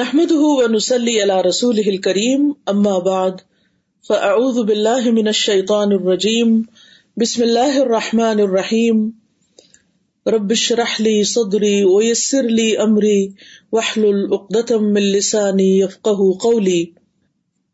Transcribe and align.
نحمده 0.00 0.40
ونسلي 0.58 1.22
على 1.22 1.40
رسوله 1.40 1.88
الكريم، 1.88 2.44
أما 2.68 2.98
بعد، 2.98 3.40
فأعوذ 4.08 4.64
بالله 4.64 5.10
من 5.10 5.28
الشيطان 5.28 5.92
الرجيم، 5.92 6.66
بسم 7.16 7.42
الله 7.42 7.82
الرحمن 7.82 8.40
الرحيم. 8.40 9.12
رب 10.28 10.52
اشرح 10.52 11.00
لي 11.00 11.24
صدري 11.24 11.84
ويسر 11.84 12.42
لي 12.42 12.78
أمري، 12.78 13.32
واحلل 13.72 14.28
عقدة 14.32 14.80
من 14.80 15.02
لساني 15.12 15.78
يفقه 15.78 16.38
قولي. 16.40 16.92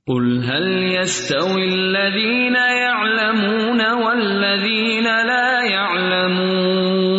قل 0.09 0.27
هل 0.51 0.67
يستوي 0.99 1.65
الذين 1.65 2.55
يعلمون 2.55 3.81
والذين 4.05 5.05
لا 5.05 5.51
يعلمون؟ 5.71 7.19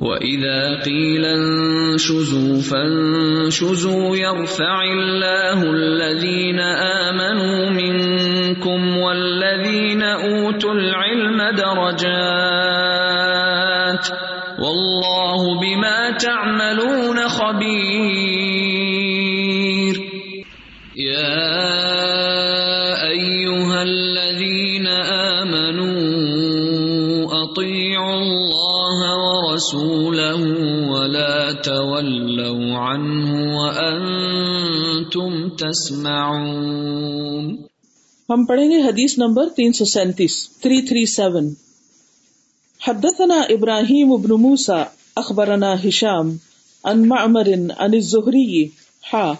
وإذا 0.00 0.82
قيل 0.82 1.17
انشزوا 1.98 2.62
فانشزوا 2.62 4.16
يرفع 4.16 4.82
الله 4.82 5.62
الذين 5.62 6.60
آمنوا 6.60 7.70
منكم 7.70 8.98
والذين 8.98 10.02
أوتوا 10.02 10.72
العلم 10.72 11.42
درجات 11.56 12.48
والله 14.58 15.60
بما 15.60 16.10
تعملون 16.10 17.28
خبير 17.28 17.87
ورسوله 30.28 30.90
ولا 30.90 31.52
تولوا 31.52 32.76
عنه 32.76 33.56
وأنتم 33.56 35.56
تسمعون 35.56 37.56
ہم 38.30 38.44
پڑھیں 38.44 38.70
گے 38.70 38.82
حدیث 38.82 39.18
نمبر 39.18 39.48
تین 39.48 39.72
سو 39.72 39.84
سینتیس 39.84 40.50
تھری 40.50 40.82
تھری 40.82 41.06
سیون۔ 41.06 41.54
حدثنا 42.88 43.34
ابراہیم 43.34 44.12
ابن 44.12 44.30
موسا 44.30 44.84
اخبرنا 45.14 45.88
ہشام 45.88 46.36
ان 46.84 47.08
معمر 47.08 47.46
ان 47.46 47.68
الزہری 47.78 48.68
حا 49.12 49.32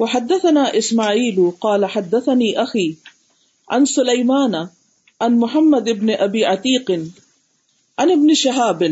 وحدثنا 0.00 0.62
اسماعیل، 0.62 1.40
قال 1.58 1.84
حدثني 1.84 2.56
اخي 2.56 2.92
عن 3.68 3.86
سليمان 3.86 4.54
عن 5.20 5.38
محمد 5.38 5.88
ابن 5.88 6.10
ابي 6.18 6.44
عتيق 6.44 6.90
عن 7.98 8.10
ابن 8.10 8.34
شهاب 8.34 8.82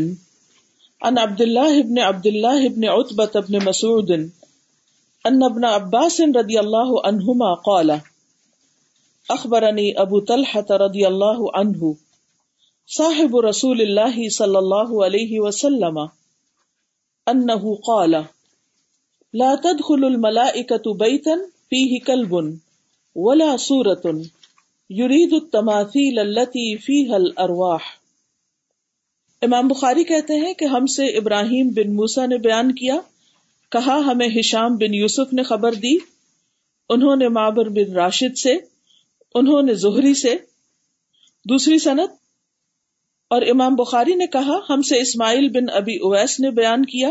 عن 1.01 1.17
عبد 1.17 1.41
الله 1.41 1.79
ابن 1.79 1.99
عبد 1.99 2.27
الله 2.27 2.65
ابن 2.65 2.85
عتبة 2.85 3.31
ابن 3.35 3.65
مسعود 3.65 4.11
ان 5.25 5.43
ابن 5.43 5.65
عباس 5.65 6.21
رضي 6.21 6.59
الله 6.59 7.05
عنهما 7.05 7.53
قال 7.53 8.01
اخبرني 9.31 10.01
ابو 10.01 10.19
طلحة 10.19 10.65
رضي 10.71 11.07
الله 11.07 11.55
عنه 11.55 11.95
صاحب 12.87 13.35
رسول 13.35 13.81
الله 13.81 14.29
صلى 14.29 14.59
الله 14.59 15.05
عليه 15.05 15.39
وسلم 15.39 16.09
انه 17.29 17.75
قال، 17.75 18.25
لا 19.33 19.55
تدخل 19.55 20.05
الملائكة 20.05 20.93
بيتا 20.93 21.37
فيه 21.69 22.01
كلب 22.01 22.59
ولا 23.15 23.57
سورة 23.57 24.21
يريد 24.89 25.33
التماثيل 25.33 26.19
التي 26.19 26.77
فيها 26.77 27.17
الارواح۔ 27.17 28.01
امام 29.41 29.67
بخاری 29.67 30.03
کہتے 30.03 30.33
ہیں 30.33 30.53
کہ 30.53 30.65
ہم 30.65 30.85
سے 30.85 31.05
ابراہیم 31.07 31.69
بن 31.69 31.95
موسا 31.95 32.25
نے 32.25 32.37
بیان 32.37 32.71
کیا، 32.71 32.95
کہا، 33.71 33.97
ہمیں 34.05 34.27
ہشام 34.39 34.75
بن 34.75 34.93
یوسف 34.93 35.33
نے 35.33 35.43
خبر 35.43 35.73
دی، 35.73 35.97
انہوں 36.89 37.15
نے 37.15 37.27
معبر 37.27 37.69
بن 37.69 37.93
راشد 37.93 38.37
سے، 38.37 38.57
انہوں 39.35 39.61
نے 39.61 39.73
زہری 39.73 40.13
سے، 40.13 40.35
دوسری 41.45 41.77
صنعت 41.77 42.09
اور 43.27 43.41
امام 43.41 43.75
بخاری 43.75 44.15
نے 44.15 44.27
کہا، 44.27 44.59
ہم 44.69 44.81
سے 44.81 44.99
اسماعیل 44.99 45.49
بن 45.49 45.69
ابی 45.69 45.95
اویس 45.95 46.39
نے 46.39 46.51
بیان 46.51 46.85
کیا، 46.85 47.09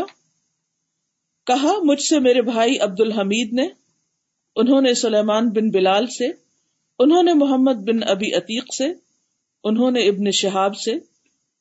کہا، 1.45 1.73
مجھ 1.83 2.01
سے 2.01 2.19
میرے 2.19 2.41
بھائی 2.41 2.77
عبد 2.77 3.01
الحمید 3.01 3.53
نے، 3.53 3.67
انہوں 4.55 4.81
نے 4.81 4.93
سلیمان 4.93 5.49
بن 5.49 5.69
بلال 5.69 6.07
سے، 6.07 6.27
انہوں 6.99 7.23
نے 7.23 7.33
محمد 7.33 7.73
بن 7.73 8.03
ابی 8.07 8.33
عتیق 8.33 8.73
سے، 8.73 8.87
انہوں 9.63 9.91
نے 9.91 10.07
ابن 10.07 10.31
شہاب 10.31 10.75
سے 10.75 11.16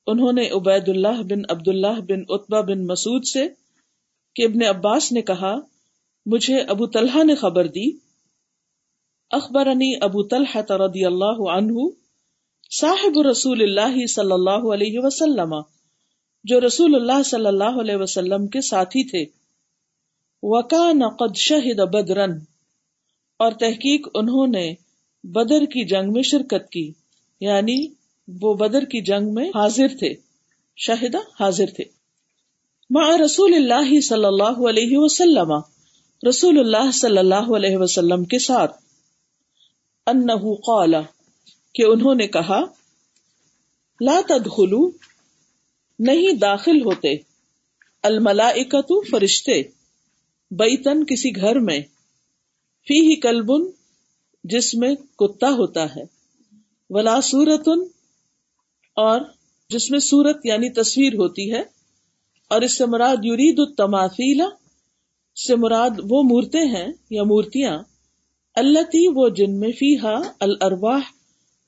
انہوں 0.06 0.32
نے 0.32 0.48
عبید 0.48 0.88
اللہ 0.88 1.22
بن 1.22 1.40
عبد 1.48 1.68
اللہ 1.68 2.00
بن 2.00 2.22
اتبا 2.28 2.60
بن 2.60 2.86
مسعود 2.86 3.24
سے 3.24 3.48
کہ 4.36 4.44
ابن 4.44 4.62
عباس 4.62 5.12
نے 5.12 5.22
کہا، 5.22 5.54
مجھے 6.26 6.58
ابو 6.58 6.86
طلحہ 6.86 7.24
نے 7.24 7.34
خبر 7.34 7.66
دی۔ 7.66 7.90
اخبرنی 9.30 9.92
ابو 10.00 10.22
طلحہ 10.22 10.72
رضی 10.72 11.04
اللہ 11.04 11.40
عنہ، 11.50 11.88
صاحب 12.70 13.20
رسول 13.30 13.62
اللہ 13.62 14.06
صلی 14.06 14.32
اللہ 14.32 14.72
علیہ 14.74 14.98
وسلم، 14.98 15.54
جو 16.44 16.60
رسول 16.60 16.94
اللہ 16.94 17.22
صلی 17.22 17.46
اللہ 17.46 17.80
علیہ 17.80 17.96
وسلم 17.96 18.46
کے 18.46 18.60
ساتھی 18.60 19.04
تھے۔ 19.04 19.24
وکان 20.42 21.08
قد 21.18 21.36
شہد 21.36 21.80
بدرن، 21.92 22.38
اور 23.40 23.52
تحقیق 23.52 24.08
انہوں 24.14 24.46
نے 24.46 24.74
بدر 25.24 25.64
کی 25.64 25.84
جنگ 25.84 26.12
میں 26.12 26.22
شرکت 26.22 26.70
کی 26.70 26.92
یعنی 27.40 27.95
وہ 28.28 28.54
بدر 28.54 28.84
کی 28.84 29.00
جنگ 29.00 29.34
میں 29.34 29.48
حاضر 29.48 29.88
تھے۔ 29.98 30.14
شاہدہ 30.76 31.18
حاضر 31.40 31.66
تھے۔ 31.66 31.84
مع 32.90 33.16
رسول 33.24 33.54
اللہ 33.54 34.00
صلی 34.00 34.24
اللہ 34.24 34.68
علیہ 34.68 34.98
وسلم۔ 34.98 35.52
رسول 36.28 36.58
اللہ 36.58 36.90
صلی 36.90 37.18
اللہ 37.18 37.56
علیہ 37.56 37.76
وسلم 37.76 38.24
کے 38.24 38.38
ساتھ۔ 38.38 38.76
انہو 40.06 40.54
قال، 40.54 40.94
کہ 41.74 41.82
انہوں 41.82 42.14
نے 42.14 42.26
کہا، 42.26 42.64
لا 44.00 44.20
تدخلو، 44.28 44.90
نہیں 45.98 46.32
داخل 46.32 46.80
ہوتے۔ 46.84 47.16
الملائکت 48.02 48.92
فرشتے 49.10 49.62
بیتن 50.50 51.04
کسی 51.04 51.36
گھر 51.36 51.58
میں۔ 51.58 51.80
فی 52.88 53.00
ہی 53.00 53.20
کلبن 53.20 53.70
جس 54.44 54.74
میں 54.74 54.94
کتا 54.94 55.50
ہوتا 55.50 55.96
ہے۔ 55.96 56.04
ولا 56.90 57.20
سورتن 57.20 57.95
اور 58.96 59.20
جس 59.70 59.90
میں 59.90 59.98
سورت 59.98 60.46
یعنی 60.46 60.70
تصویر 60.72 61.14
ہوتی 61.14 61.52
ہے، 61.52 61.62
اور 62.50 62.62
اس 62.62 62.76
سے 62.78 62.86
مراد 62.86 63.24
یرید 63.24 63.58
التماثیلا 63.58 64.48
سے 65.36 65.56
مراد 65.56 65.98
وہ 66.10 66.22
مورتے 66.22 66.58
ہیں 66.68 66.86
یا 67.10 67.22
مورتیاں 67.24 67.78
اللہ 68.56 68.82
تی 68.82 69.06
وہ 69.14 69.28
جن 69.28 69.58
میں 69.60 69.72
فی 69.78 69.96
ہا 69.98 70.14
الرواح 70.40 71.10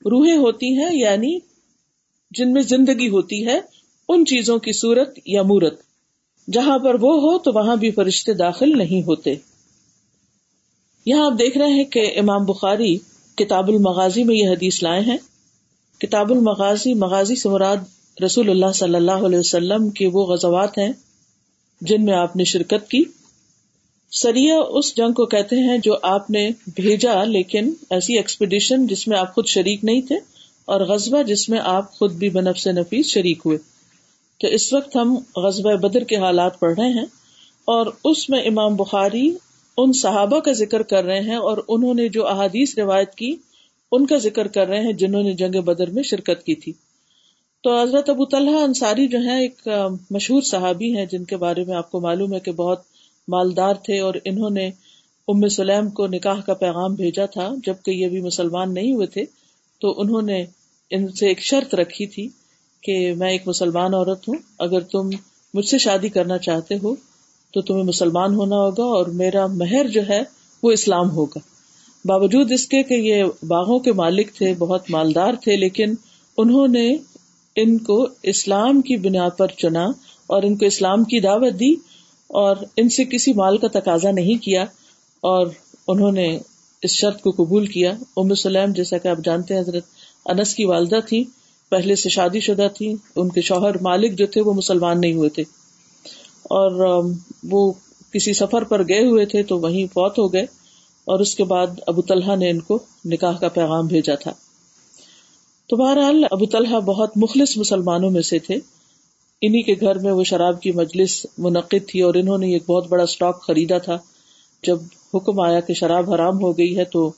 روحیں 0.05 0.37
ہوتی 0.37 0.67
ہیں 0.77 0.93
یعنی 0.93 1.37
جن 2.31 2.53
میں 2.53 2.61
زندگی 2.61 3.09
ہوتی 3.09 3.45
ہے، 3.45 3.59
ان 4.09 4.25
چیزوں 4.25 4.57
کی 4.59 4.71
صورت 4.71 5.19
یا 5.25 5.41
مورت۔ 5.43 5.81
جہاں 6.47 6.77
پر 6.79 6.95
وہ 7.01 7.13
ہو 7.21 7.37
تو 7.39 7.51
وہاں 7.53 7.75
بھی 7.75 7.91
فرشتے 7.91 8.33
داخل 8.33 8.77
نہیں 8.77 9.01
ہوتے۔ 9.07 9.35
یہاں 11.05 11.25
آپ 11.25 11.37
دیکھ 11.39 11.57
رہے 11.57 11.71
ہیں 11.71 11.83
کہ 11.85 12.11
امام 12.17 12.45
بخاری 12.45 12.97
کتاب 13.37 13.67
المغازی 13.67 14.23
میں 14.23 14.35
یہ 14.35 14.49
حدیث 14.49 14.81
لائے 14.83 15.01
ہیں۔ 15.01 15.17
کتاب 15.99 16.31
المغازی، 16.31 16.93
مغازی 16.93 17.35
سے 17.35 17.49
مراد 17.49 17.77
رسول 18.23 18.49
اللہ 18.49 18.71
صلی 18.75 18.95
اللہ 18.95 19.11
علیہ 19.11 19.39
وسلم 19.39 19.89
کے 19.89 20.07
وہ 20.07 20.25
غزوات 20.25 20.77
ہیں 20.77 20.91
جن 21.81 22.05
میں 22.05 22.13
آپ 22.13 22.35
نے 22.35 22.43
شرکت 22.43 22.89
کی۔ 22.89 23.03
سریا 24.11 24.57
اس 24.57 24.97
جنگ 24.97 25.13
کو 25.13 25.25
کہتے 25.25 25.55
ہیں 25.55 25.77
جو 25.77 25.95
آپ 26.01 26.29
نے 26.29 26.49
بھیجا، 26.75 27.23
لیکن 27.23 27.73
ایسی 27.89 28.17
ایکسپیڈیشن 28.17 28.87
جس 28.87 29.07
میں 29.07 29.17
آپ 29.17 29.35
خود 29.35 29.47
شریک 29.47 29.83
نہیں 29.83 30.01
تھے 30.01 30.15
اور 30.65 30.81
غزبہ 30.81 31.23
جس 31.23 31.49
میں 31.49 31.59
آپ 31.63 31.93
خود 31.93 32.11
بھی 32.11 32.29
بنف 32.29 32.59
سے 32.59 32.71
نفیس 32.71 33.05
شریک 33.05 33.41
ہوئے۔ 33.45 33.57
تو 34.39 34.47
اس 34.47 34.73
وقت 34.73 34.95
ہم 34.95 35.15
غزبہ 35.35 35.75
بدر 35.75 36.03
کے 36.03 36.15
حالات 36.15 36.59
پڑھ 36.59 36.79
رہے 36.79 36.89
ہیں 36.89 37.05
اور 37.65 37.87
اس 38.03 38.29
میں 38.29 38.39
امام 38.39 38.75
بخاری 38.75 39.35
ان 39.77 39.93
صحابہ 39.93 40.39
کا 40.39 40.51
ذکر 40.51 40.81
کر 40.81 41.03
رہے 41.03 41.19
ہیں 41.19 41.35
اور 41.35 41.57
انہوں 41.67 41.93
نے 41.93 42.07
جو 42.07 42.27
احادیث 42.27 42.77
روایت 42.77 43.15
کی 43.15 43.35
ان 43.91 44.05
کا 44.05 44.17
ذکر 44.17 44.47
کر 44.47 44.67
رہے 44.67 44.81
ہیں 44.81 44.93
جنہوں 44.93 45.23
نے 45.23 45.33
جنگ 45.33 45.61
بدر 45.61 45.89
میں 45.89 46.03
شرکت 46.03 46.43
کی 46.43 46.55
تھی۔ 46.55 46.73
تو 47.63 47.81
حضرت 47.81 48.09
ابو 48.09 48.25
طلحہ 48.25 48.63
انصاری 48.63 49.07
جو 49.07 49.17
ہے 49.17 49.41
ایک 49.41 49.67
مشہور 50.11 50.41
صحابی 50.41 50.97
ہیں 50.97 51.05
جن 51.05 51.23
کے 51.23 51.37
بارے 51.37 51.63
میں 51.63 51.75
آپ 51.75 51.91
کو 51.91 51.99
معلوم 51.99 52.33
ہے 52.33 52.39
کہ 52.39 52.51
بہت 52.51 52.79
مالدار 53.27 53.73
تھے 53.73 53.99
اور 53.99 54.13
انہوں 54.25 54.49
نے 54.49 54.69
ام 55.27 55.47
سلیم 55.47 55.89
کو 55.89 56.07
نکاح 56.07 56.41
کا 56.41 56.53
پیغام 56.53 56.93
بھیجا 56.93 57.25
تھا۔ 57.25 57.53
جبکہ 57.65 57.91
یہ 57.91 58.07
بھی 58.07 58.21
مسلمان 58.21 58.73
نہیں 58.73 58.93
ہوئے 58.93 59.07
تھے، 59.07 59.25
تو 59.81 60.01
انہوں 60.01 60.21
نے 60.21 60.45
ان 60.89 61.07
سے 61.07 61.27
ایک 61.27 61.39
شرط 61.39 61.75
رکھی 61.75 62.05
تھی 62.05 62.29
کہ 62.83 63.13
میں 63.13 63.31
ایک 63.31 63.47
مسلمان 63.47 63.93
عورت 63.93 64.27
ہوں۔ 64.27 64.35
اگر 64.59 64.79
تم 64.79 65.09
مجھ 65.53 65.65
سے 65.65 65.77
شادی 65.77 66.09
کرنا 66.09 66.37
چاہتے 66.37 66.75
ہو 66.83 66.95
تو 67.53 67.61
تمہیں 67.61 67.83
مسلمان 67.83 68.35
ہونا 68.35 68.55
ہوگا 68.55 68.83
اور 68.83 69.05
میرا 69.05 69.45
مہر 69.47 69.87
جو 69.87 70.01
ہے 70.09 70.21
وہ 70.63 70.71
اسلام 70.71 71.11
ہوگا۔ 71.11 71.39
باوجود 72.05 72.51
اس 72.51 72.67
کے 72.67 72.83
کہ 72.83 72.93
یہ 72.93 73.23
باغوں 73.23 73.79
کے 73.79 73.93
مالک 73.93 74.33
تھے، 74.33 74.53
بہت 74.53 74.89
مالدار 74.89 75.33
تھے، 75.33 75.57
لیکن 75.57 75.93
انہوں 76.37 76.67
نے 76.67 76.97
ان 77.55 77.77
کو 77.77 78.07
اسلام 78.23 78.81
کی 78.81 78.95
بنا 78.95 79.29
پر 79.29 79.47
چنا 79.47 79.85
اور 80.27 80.43
ان 80.43 80.57
کو 80.57 80.65
اسلام 80.65 81.03
کی 81.03 81.19
دعوت 81.19 81.59
دی 81.59 81.73
اور 82.27 82.55
ان 82.77 82.89
سے 82.89 83.05
کسی 83.05 83.33
مال 83.33 83.57
کا 83.57 83.67
تقاضا 83.67 84.11
نہیں 84.11 84.43
کیا 84.43 84.63
اور 85.21 85.47
انہوں 85.87 86.11
نے 86.11 86.39
اس 86.81 86.91
شرط 86.91 87.21
کو 87.21 87.31
قبول 87.31 87.65
کیا۔ 87.65 87.91
ام 88.17 88.33
سلیم 88.33 88.73
جیسا 88.73 88.97
کہ 88.97 89.07
آپ 89.07 89.17
جانتے 89.23 89.53
ہیں، 89.53 89.61
حضرت 89.61 89.83
انس 90.25 90.55
کی 90.55 90.65
والدہ 90.65 90.99
تھی، 91.07 91.23
پہلے 91.69 91.95
سے 91.95 92.09
شادی 92.09 92.39
شدہ 92.39 92.67
تھی، 92.75 92.95
ان 93.15 93.29
کے 93.29 93.41
شوہر 93.41 93.81
مالک 93.81 94.17
جو 94.17 94.25
تھے 94.25 94.41
وہ 94.41 94.53
مسلمان 94.53 95.01
نہیں 95.01 95.13
ہوئے 95.13 95.29
تھے۔ 95.29 95.43
اور 96.43 97.03
وہ 97.43 97.73
کسی 98.13 98.33
سفر 98.33 98.63
پر 98.63 98.87
گئے 98.87 99.05
ہوئے 99.05 99.25
تھے 99.25 99.43
تو 99.43 99.59
وہیں 99.59 99.87
فوت 99.87 100.19
ہو 100.19 100.33
گئے۔ 100.33 100.45
اور 101.09 101.19
اس 101.19 101.35
کے 101.35 101.43
بعد 101.43 101.67
ابو 101.87 102.01
طلحہ 102.01 102.35
نے 102.35 102.49
ان 102.49 102.59
کو 102.59 102.79
نکاح 103.05 103.37
کا 103.37 103.47
پیغام 103.47 103.87
بھیجا 103.87 104.15
تھا۔ 104.15 104.31
تو 105.67 105.75
بہرحال 105.75 106.23
ابو 106.31 106.45
طلحہ 106.45 106.79
بہت 106.79 107.11
مخلص 107.15 107.57
مسلمانوں 107.57 108.11
میں 108.11 108.21
سے 108.21 108.39
تھے۔ 108.39 108.55
انہیں 109.41 109.61
کے 109.61 109.73
گھر 109.81 109.99
میں 109.99 110.11
وہ 110.11 110.23
شراب 110.23 110.61
کی 110.61 110.71
مجلس 110.71 111.25
منعقد 111.37 111.87
تھی 111.87 112.01
اور 112.01 112.13
انہوں 112.13 112.37
نے 112.37 112.53
ایک 112.53 112.63
بہت 112.69 112.87
بڑا 112.87 113.03
اسٹاک 113.03 113.41
خریدا 113.41 113.77
تھا۔ 113.77 113.97
جب 114.63 114.77
حکم 115.13 115.39
آیا 115.39 115.59
کہ 115.59 115.73
شراب 115.73 116.13
حرام 116.13 116.41
ہو 116.41 116.57
گئی 116.57 116.77
ہے 116.77 116.85
تو 116.85 117.11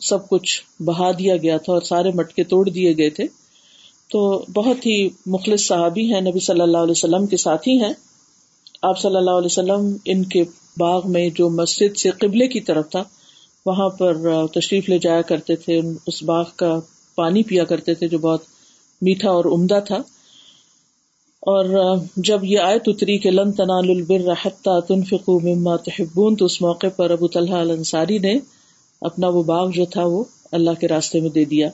سب 0.00 0.28
کچھ 0.28 0.82
بہا 0.82 1.10
دیا 1.10 1.36
گیا 1.36 1.56
تھا 1.56 1.72
اور 1.72 1.82
سارے 1.82 2.10
مٹکے 2.14 2.44
توڑ 2.44 2.68
دیے 2.68 2.96
گئے 2.96 3.10
تھے۔ 3.10 3.24
تو 4.10 4.44
بہت 4.54 4.86
ہی 4.86 5.08
مخلص 5.26 5.66
صحابی 5.66 6.14
ہیں۔ 6.14 6.20
نبی 6.20 6.40
صلی 6.40 6.60
اللہ 6.60 6.78
علیہ 6.78 6.90
وسلم 6.90 7.26
کے 7.26 7.36
ساتھی 7.36 7.82
ہیں۔ 7.82 7.92
آپ 8.82 8.98
صلی 8.98 9.16
اللہ 9.16 9.30
علیہ 9.30 9.48
وسلم 9.50 9.96
ان 10.04 10.24
کے 10.24 10.44
باغ 10.76 11.10
میں 11.10 11.30
جو 11.30 11.50
مسجد 11.50 11.96
سے 11.96 12.10
قبلے 12.10 12.48
کی 12.48 12.60
طرف 12.60 12.90
تھا 12.90 13.02
وہاں 13.66 13.88
پر 13.88 14.16
تشریف 14.54 14.88
لے 14.88 14.98
جایا 14.98 15.22
کرتے 15.22 15.56
تھے 15.56 15.80
اس 16.06 16.22
باغ 16.22 16.44
کا 16.56 16.80
پانی 17.14 17.42
پیا 17.42 17.64
کرتے 17.64 17.94
تھے 17.94 18.08
جو 18.08 18.18
بہت 18.18 18.40
میٹھا 19.02 19.30
اور 19.30 19.44
عمدہ 19.44 19.80
تھا۔ 19.86 19.96
اور 21.40 21.94
جب 22.16 22.44
یہ 22.44 22.58
آئے 22.58 22.78
اتری 22.86 23.18
کہ 23.18 23.30
لن 23.30 23.52
تنال 23.52 23.90
البر 23.90 24.32
حتى 24.46 24.80
تنفقوا 24.88 25.40
مما 25.42 25.76
تحبون، 25.76 26.36
تو 26.36 26.44
اس 26.44 26.62
موقع 26.62 26.86
پر 26.96 27.10
ابو 27.10 27.28
طلحہ 27.28 27.56
الانصاری 27.56 28.18
نے 28.18 28.34
اپنا 29.00 29.28
وہ 29.28 29.42
باغ 29.42 29.70
جو 29.70 29.84
تھا 29.84 30.06
وہ 30.06 30.24
اللہ 30.52 30.70
کے 30.80 30.88
راستے 30.88 31.20
میں 31.20 31.30
دے 31.30 31.44
دیا۔ 31.44 31.68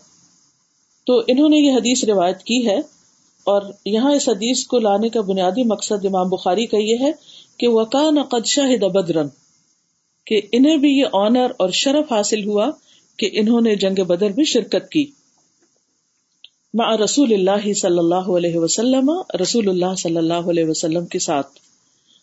تو 1.06 1.20
انہوں 1.26 1.48
نے 1.48 1.56
یہ 1.56 1.72
حدیث 1.72 2.04
روایت 2.04 2.42
کی 2.42 2.68
ہے 2.68 2.78
اور 3.44 3.62
یہاں 3.84 4.12
اس 4.12 4.28
حدیث 4.28 4.66
کو 4.66 4.78
لانے 4.78 5.08
کا 5.08 5.20
بنیادی 5.20 5.62
مقصد 5.62 6.04
امام 6.04 6.28
بخاری 6.28 6.66
کا 6.66 6.76
یہ 6.76 6.96
ہے 7.00 7.12
کہ 7.58 7.68
وکان 7.68 8.22
قد 8.22 8.46
شاہد 8.46 8.82
بدرن 8.82 9.26
کہ 10.28 10.40
انہیں 10.52 10.76
بھی 10.76 10.90
یہ 10.90 11.04
آنر 11.12 11.46
اور 11.56 11.68
شرف 11.68 12.12
حاصل 12.12 12.44
ہوا 12.44 12.70
کہ 13.16 13.30
انہوں 13.32 13.60
نے 13.60 13.74
جنگ 13.74 14.04
بدر 14.04 14.30
میں 14.36 14.44
شرکت 14.44 14.90
کی۔ 14.90 15.06
مع 16.74 16.96
رسول 16.96 17.32
اللہ 17.32 17.72
صلی 17.72 17.98
اللہ 17.98 18.14
علیہ 18.14 18.56
وسلم، 18.56 19.10
رسول 19.42 19.68
اللہ 19.68 19.94
صلی 19.98 20.16
اللہ 20.16 20.34
علیہ 20.34 20.64
وسلم 20.64 21.06
کے 21.06 21.18
ساتھ۔ 21.18 21.46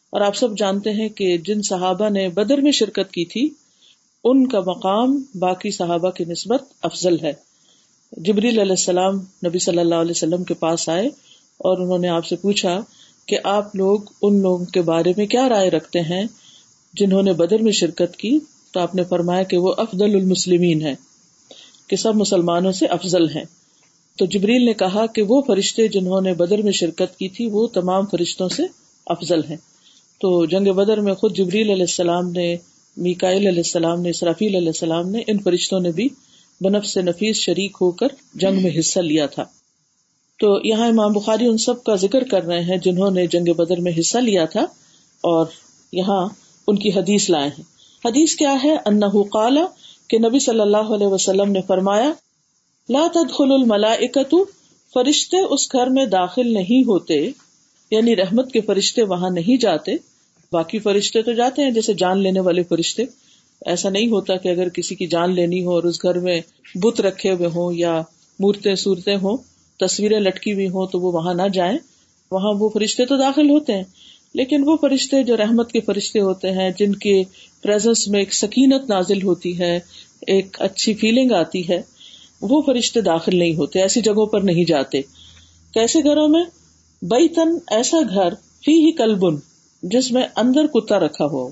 اور 0.10 0.22
آپ 0.22 0.36
سب 0.36 0.58
جانتے 0.58 0.92
ہیں 0.92 1.10
کہ 1.10 1.38
جن 1.38 1.62
صحابہ 1.62 2.10
نے 2.10 2.30
بدر 2.30 2.58
میں 2.58 2.72
شرکت 2.72 3.12
کی 3.14 3.26
تھی، 3.26 3.50
ان 4.24 4.48
کا 4.48 4.60
مقام 4.60 5.24
باقی 5.36 5.72
صحابہ 5.72 6.10
کی 6.10 6.24
نسبت 6.26 6.64
افضل 6.82 7.20
ہے۔ 7.20 7.34
جبریل 8.12 8.60
علیہ 8.60 8.72
السلام 8.72 9.16
نبی 9.16 9.60
صلی 9.60 9.78
اللہ 9.78 9.96
علیہ 9.96 10.12
وسلم 10.12 10.44
کے 10.44 10.54
پاس 10.54 10.90
آئے 10.90 11.08
اور 11.58 11.78
انہوں 11.78 11.98
نے 11.98 12.08
آپ 12.08 12.26
سے 12.26 12.36
پوچھا 12.36 12.82
کہ 13.26 13.38
آپ 13.44 13.76
لوگ 13.76 14.00
ان 14.22 14.42
لوگوں 14.42 14.66
کے 14.66 14.82
بارے 14.82 15.14
میں 15.18 15.26
کیا 15.26 15.50
رائے 15.50 15.70
رکھتے 15.70 16.00
ہیں؟ 16.00 16.26
جنہوں 16.98 17.24
نے 17.24 17.34
بدر 17.34 17.60
میں 17.60 17.72
شرکت 17.72 18.18
کی 18.18 18.40
تو 18.72 18.80
آپ 18.80 18.96
نے 18.96 19.04
فرمایا 19.04 19.44
کہ 19.44 19.58
وہ 19.58 19.74
افضل 19.78 20.16
المسلمین 20.16 20.82
ہے 20.82 20.96
کہ 21.88 21.96
سب 21.96 22.16
مسلمانوں 22.16 22.72
سے 22.72 22.86
افضل 22.86 23.30
ہیں۔ 23.30 23.44
تو 24.18 24.26
جبریل 24.26 24.66
نے 24.66 24.74
کہا 24.74 25.06
کہ 25.06 25.22
وہ 25.22 25.42
فرشتے 25.42 25.88
جنہوں 25.88 26.22
نے 26.22 26.34
بدر 26.34 26.62
میں 26.62 26.72
شرکت 26.72 27.20
کی 27.20 27.30
تھی، 27.30 27.46
وہ 27.46 27.68
تمام 27.68 28.06
فرشتوں 28.06 28.50
سے 28.50 28.64
افضل 29.06 29.40
ہیں۔ 29.50 29.58
تو 30.22 30.46
جنگ 30.46 30.74
بدر 30.74 30.98
میں 30.98 31.14
خود 31.14 31.38
جبریل 31.38 31.70
علیہ 31.70 31.84
السلام 31.84 32.32
نے 32.32 32.56
میکائل 32.98 33.38
علیہ 33.38 33.60
السلام 33.60 34.02
نے، 34.02 34.10
اسرافیل 34.10 34.56
علیہ 34.56 34.68
السلام 34.68 35.10
نے، 35.10 35.20
ان 35.28 35.38
فرشتوں 35.40 35.80
نے 35.80 35.92
بھی 35.92 36.10
بنف 36.62 36.86
سے 36.86 37.02
نفیس 37.02 37.36
شریک 37.36 37.78
ہو 37.82 37.92
کر 37.92 38.08
جنگ 38.34 38.64
میں 38.64 38.80
حصہ 38.80 39.00
لیا 39.00 39.26
تھا۔ 39.26 39.44
تو 40.40 40.60
یہاں 40.64 40.88
امام 40.88 41.12
بخاری 41.12 41.46
ان 41.46 41.58
سب 41.58 41.84
کا 41.84 41.96
ذکر 41.96 42.24
کر 42.24 42.44
رہے 42.44 42.64
ہیں 42.64 42.78
جنہوں 42.78 43.12
نے 43.12 43.28
جنگ 43.28 43.54
بدر 43.54 43.80
میں 43.80 43.92
حصہ 44.00 44.18
لیا 44.18 44.46
تھا 44.46 44.62
اور 45.22 45.46
یہاں 45.92 46.28
ان 46.68 46.78
کی 46.78 46.90
حدیث 46.90 47.30
لائے 47.30 47.48
ہیں۔ 47.48 47.64
حدیث 48.06 48.36
کیا 48.36 48.56
ہے؟ 48.64 48.76
انہ 48.86 49.24
قال 49.24 49.58
کہ 50.10 50.18
نبی 50.18 50.40
صلی 50.40 50.60
اللہ 50.60 50.94
علیہ 50.96 51.08
وسلم 51.08 51.52
نے 51.52 51.62
فرمایا، 51.68 52.12
لا 52.90 53.08
تدخل 53.14 53.52
الملائکت 53.52 54.36
فرشتے 54.94 55.38
اس 55.38 55.74
گھر 55.74 55.88
میں 55.88 56.06
داخل 56.06 56.54
نہیں 56.54 56.88
ہوتے 56.88 57.30
یعنی 57.92 58.16
رحمت 58.16 58.52
کے 58.52 58.62
فرشتے 58.62 59.04
وہاں 59.04 59.30
نہیں 59.30 59.62
جاتے، 59.62 59.96
باقی 60.52 60.80
فرشتے 60.80 61.22
تو 61.22 61.34
جاتے 61.34 61.64
ہیں 61.64 61.72
جیسے 61.72 61.94
جان 61.94 62.20
لینے 62.20 62.40
والے 62.40 62.64
فرشتے۔ 62.64 63.04
ایسا 63.66 63.90
نہیں 63.90 64.10
ہوتا 64.10 64.36
کہ 64.38 64.50
اگر 64.50 64.70
کسی 64.70 64.96
کی 64.96 65.08
جان 65.08 65.36
لینی 65.36 65.66
ہو 65.66 65.72
اور 65.72 65.84
اس 65.84 66.04
گھر 66.04 66.20
میں 66.20 66.42
بت 66.76 67.02
رکھے 67.02 67.32
ہوئے 67.32 67.48
ہوں 67.48 67.74
یا 67.74 68.02
مورتیں 68.40 68.76
صورتیں 68.76 69.16
ہوں، 69.16 69.38
تصویریں 69.80 70.20
لٹکی 70.20 70.54
ہوئی 70.54 70.68
ہوں 70.68 70.88
تو 70.88 71.00
وہ 71.00 71.12
وہاں 71.12 71.34
نہ 71.34 71.48
جائیں، 71.54 71.78
وہاں 72.32 72.54
وہ 72.54 72.70
فرشتے 72.70 73.06
تو 73.06 73.18
داخل 73.18 73.50
ہوتے 73.50 73.74
ہیں۔ 73.74 73.84
لیکن 74.36 74.64
وہ 74.66 74.76
فرشتے 74.82 75.24
جو 75.24 75.38
رحمت 75.38 75.72
کے 75.72 75.82
فرشتے 75.82 76.20
ہوتے 76.20 76.52
ہیں، 76.52 76.70
جن 76.80 76.96
کے 76.96 77.22
پریزنس 77.62 78.08
میں 78.08 78.20
ایک 78.20 78.34
سکینت 78.34 78.90
نازل 78.90 79.22
ہوتی 79.24 79.58
ہے، 79.60 79.80
ایک 80.28 80.58
اچھی 80.62 80.94
فیلنگ 80.94 81.32
آتی 81.32 81.68
ہے، 81.70 81.82
وہ 82.42 82.62
فرشتے 82.62 83.02
داخل 83.02 83.38
نہیں 83.40 83.56
ہوتے، 83.56 83.82
ایسی 83.82 84.02
جگہوں 84.02 84.26
پر 84.26 84.42
نہیں 84.42 84.66
جاتے۔ 84.66 85.02
کیسے 85.74 86.04
گھروں 86.04 86.28
میں؟ 86.28 86.44
بئی 87.02 87.28
تن 87.28 87.58
ایسا 87.72 87.98
گھر 88.10 88.34
فی 88.66 88.72
ہی 88.72 88.92
کلبن، 88.92 89.36
جس 89.84 90.12
میں 90.12 90.26
اندر 90.36 90.68
کتا 90.68 91.00
رکھا 91.00 91.26
ہو 91.26 91.48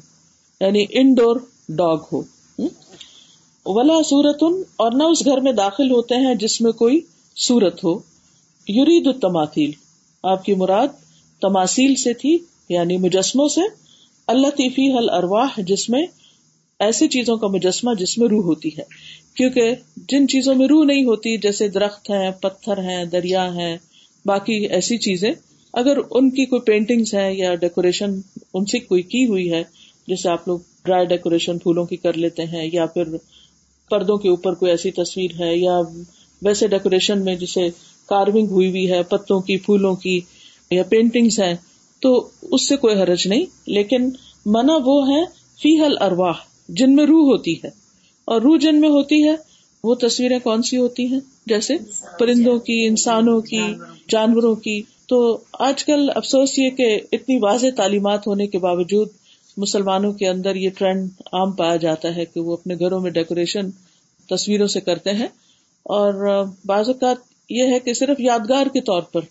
یعنی 0.62 0.86
انڈور 0.92 1.36
ڈاگ 1.70 1.98
ہو۔ 2.12 2.22
ولا 3.66 4.02
سورتن، 4.04 4.62
اور 4.76 4.92
نہ 4.92 5.04
اس 5.04 5.26
گھر 5.26 5.38
میں 5.38 5.52
داخل 5.52 5.92
ہوتے 5.92 6.16
ہیں 6.16 6.36
جس 6.36 6.62
میں 6.62 6.72
کوئی 6.72 7.00
سورت 7.36 7.84
ہو۔ 7.84 7.94
یورید 8.68 9.08
التماثیل، 9.08 9.72
آپ 10.24 10.46
کی 10.46 10.54
مراد 10.54 10.88
تماثیل 11.42 11.96
سے 11.96 12.14
تھی 12.14 12.38
یعنی 12.70 12.98
مجسموں 12.98 13.48
سے، 13.48 13.62
اللہ 14.28 14.50
تیفی 14.50 14.98
حل 14.98 15.10
ارواہ 15.10 15.62
جس 15.62 15.90
میں 15.90 16.06
ایسی 16.80 17.08
چیزوں 17.08 17.38
کا 17.38 17.48
مجسمہ 17.48 17.94
جس 17.94 18.18
میں 18.18 18.28
روح 18.28 18.44
ہوتی 18.44 18.70
ہے۔ 18.78 18.84
کیونکہ 19.36 19.76
جن 20.10 20.28
چیزوں 20.28 20.56
میں 20.56 20.68
روح 20.68 20.86
نہیں 20.86 21.06
ہوتی، 21.06 21.38
جیسے 21.38 21.68
درخت 21.68 22.10
ہیں، 22.10 22.32
پتھر 22.32 22.78
ہیں، 22.78 23.06
دریا 23.06 23.56
ہیں، 23.56 23.78
باقی 24.26 24.54
ایسی 24.54 24.98
چیزیں، 24.98 25.32
اگر 25.74 25.98
ان 26.12 26.30
کی 26.30 26.46
کوئی 26.46 26.62
پینٹنگس 26.62 27.14
ہیں 27.14 27.34
یا 27.34 27.56
ڈیکوریشن 27.56 28.20
ان 28.54 28.66
سے 28.66 28.80
کوئی 28.80 29.02
کی 29.02 29.26
ہوئی 29.26 29.52
ہے، 29.52 29.64
جیسے 30.08 30.30
آپ 30.30 30.48
لوگ 30.48 30.60
ڈرائی 30.86 31.06
ڈیکوریشن 31.06 31.58
پھولوں 31.58 31.86
کی 31.86 31.96
کر 31.96 32.14
لیتے 32.14 32.44
ہیں، 32.44 32.70
یا 32.74 32.86
پھر 32.86 33.04
پردوں 33.90 34.18
کے 34.18 34.30
اوپر 34.30 34.54
کوئی 34.54 34.72
ایسی 34.72 34.92
تصویر 34.92 35.32
ہے، 35.40 35.56
یا 35.58 35.80
ویسے 36.42 36.68
ڈیکوریشن 36.68 37.24
میں 37.24 37.36
جسے 37.36 37.70
کاروگ 38.06 38.52
ہوئی 38.52 38.70
ہوئی 38.70 38.92
ہے، 38.92 39.04
پتوں 39.04 39.40
کی، 39.40 39.58
پھولوں 39.58 39.96
کی 39.96 40.20
یا 40.72 40.84
پینٹنگس 40.84 41.40
ہیں 41.40 41.54
تو 42.04 42.30
اس 42.42 42.68
سے 42.68 42.76
کوئی 42.76 43.02
حرج 43.02 43.28
نہیں، 43.28 43.46
لیکن 43.68 44.10
منع 44.46 44.78
وہ 44.86 45.10
ہے 45.10 45.24
فی 45.62 45.82
حل 45.82 45.94
ارواہ 46.02 46.34
جن 46.70 46.96
میں 46.96 47.06
روح 47.06 47.26
ہوتی 47.26 47.54
ہے۔ 47.54 47.70
اور 48.26 48.42
روح 48.42 48.58
جن 48.58 48.82
میں 48.82 48.90
ہوتی 48.90 49.24
ہے، 49.24 49.36
وہ 49.84 49.96
تصویریں 49.96 50.40
کون 50.40 50.62
سی 50.62 50.78
ہوتی 50.78 51.06
ہیں؟ 51.08 51.20
جیسے 51.46 51.74
پرندوں 52.20 52.60
کی، 52.60 52.88
انسانوں 52.88 53.42
کی، 53.42 53.62
جانوروں 54.10 54.56
کی۔ 54.56 54.82
تو 55.08 55.40
آج 55.60 55.86
کل 55.86 56.10
افسوس 56.16 56.60
یہ 56.60 56.70
کہ 56.70 57.00
اتنی 57.12 57.38
واضح 57.38 57.68
تعلیمات 57.78 58.28
ہونے 58.28 58.48
کے 58.48 58.58
باوجود 58.58 59.08
مسلمانوں 59.58 60.14
کے 60.14 60.28
اندر 60.28 60.56
یہ 60.56 60.70
ٹرینڈ 60.78 61.10
عام 61.34 61.52
پایا 61.52 61.76
جاتا 61.76 62.16
ہے 62.16 62.26
کہ 62.26 62.40
وہ 62.40 62.54
اپنے 62.54 62.76
گھروں 62.76 63.00
میں 63.00 63.12
ڈیکوریشن 63.12 63.72
تصویروں 64.30 64.68
سے 64.68 64.82
کرتے 64.82 65.12
ہیں۔ 65.12 65.28
اور 65.84 66.44
بعض 66.66 66.90
اوقات 66.90 67.18
یہ 67.50 67.64
ہے 67.64 67.80
کہ 67.80 67.94
صرف 67.94 68.20
یادگار 68.20 68.66
کے 68.66 68.82
طور 68.82 69.02
پر 69.02 69.22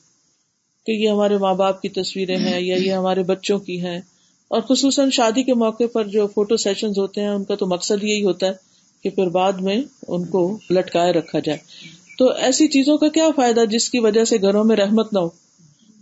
کہ 0.87 0.93
یہ 0.93 1.09
ہمارے 1.09 1.37
ماں 1.37 1.55
باپ 1.55 1.83
کی 1.83 1.89
تصویریں 1.89 2.37
ہیں 2.37 2.61
یا 2.61 2.77
یہ 2.77 2.93
ہمارے 2.93 3.23
بچوں 3.23 3.59
کی 3.59 3.81
ہیں۔ 3.85 4.01
اور 4.49 4.61
خصوصاً 4.61 5.11
شادی 5.11 5.43
کے 5.43 5.55
موقع 5.55 5.85
پر 5.93 6.05
جو 6.05 6.27
فوٹو 6.27 6.57
سیشن 6.57 6.89
ہوتے 6.89 7.21
ہیں، 7.21 7.29
ان 7.29 7.45
کا 7.45 7.55
تو 7.55 7.67
مقصد 7.67 8.05
یہی 8.05 8.25
ہوتا 8.25 8.47
ہے 8.47 8.53
کہ 9.03 9.11
پھر 9.11 9.27
بعد 9.27 9.53
میں 9.53 9.77
ان 10.09 10.25
کو 10.25 10.59
لٹکائے 10.71 11.12
رکھا 11.12 11.39
جائے۔ 11.39 11.59
تو 12.19 12.29
ایسی 12.29 12.69
چیزوں 12.69 12.99
کا 12.99 13.09
کیا 13.09 13.29
فائدہ 13.37 13.65
جس 13.71 13.91
کی 13.91 13.99
وجہ 13.99 14.25
سے 14.25 14.37
گھروں 14.41 14.65
میں 14.65 14.77
رحمت 14.77 15.12
نہ 15.12 15.19
ہو؟ 15.19 15.27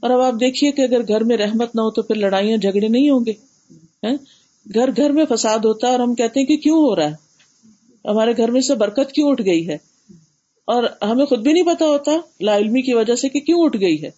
اور 0.01 0.11
اب 0.11 0.21
آپ 0.21 0.33
دیکھیے 0.41 0.73
کہ 0.73 0.83
اگر 0.83 1.09
گھر 1.09 1.25
میں 1.25 1.37
رحمت 1.37 1.75
نہ 1.75 1.81
ہو 1.81 1.91
تو 1.91 2.03
پھر 2.03 2.15
لڑائیاں 2.17 2.57
جھگڑے 2.57 2.89
نہیں 2.89 3.11
ہوں 3.11 3.25
گے 3.27 3.33
گھر 4.75 4.91
گھر 4.97 5.11
میں 5.11 5.25
فساد 5.35 5.59
ہوتا 5.59 5.87
ہے 5.87 5.93
اور 5.93 6.01
ہم 6.01 6.15
کہتے 6.15 6.41
ہیں 6.41 6.47
کہ 6.47 6.57
کیوں 6.57 6.77
ہو 6.77 6.97
رہا 6.97 7.11
ہے؟ 7.11 7.15
ہمارے 8.09 8.33
گھر 8.37 8.51
میں 8.51 8.61
سے 8.61 8.75
برکت 8.75 9.13
کیوں 9.13 9.31
اٹھ 9.31 9.43
گئی 9.45 9.69
ہے؟ 9.69 9.77
اور 10.65 10.85
ہمیں 11.03 11.25
خود 11.27 11.39
بھی 11.39 11.53
نہیں 11.53 11.63
پتا 11.63 11.85
ہوتا 11.85 12.13
لا 12.41 12.57
علمی 12.57 12.83
کی 12.83 12.95
وجہ 12.95 13.15
سے 13.15 13.29
کہ 13.29 13.41
کیوں 13.41 13.65
اٹھ 13.65 13.77
گئی 13.81 14.03
ہے۔ 14.03 14.11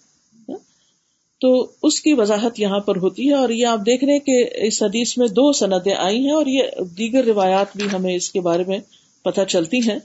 تو 1.42 1.72
اس 1.82 2.00
کی 2.00 2.12
وضاحت 2.14 2.58
یہاں 2.60 2.78
پر 2.78 2.96
ہوتی 2.96 3.28
ہے 3.28 3.34
اور 3.34 3.48
یہ 3.48 3.66
آپ 3.66 3.78
دیکھ 3.86 4.04
رہے 4.04 4.12
ہیں 4.12 4.20
کہ 4.20 4.66
اس 4.66 4.82
حدیث 4.82 5.16
میں 5.18 5.26
دو 5.28 5.52
سندیں 5.52 5.94
آئی 5.94 6.18
ہیں 6.18 6.32
اور 6.32 6.46
یہ 6.46 6.62
دیگر 6.98 7.24
روایات 7.24 7.76
بھی 7.76 7.86
ہمیں 7.92 8.14
اس 8.14 8.30
کے 8.30 8.40
بارے 8.40 8.64
میں 8.68 8.78
پتہ 9.24 9.40
چلتی 9.48 9.78
ہیں 9.78 9.98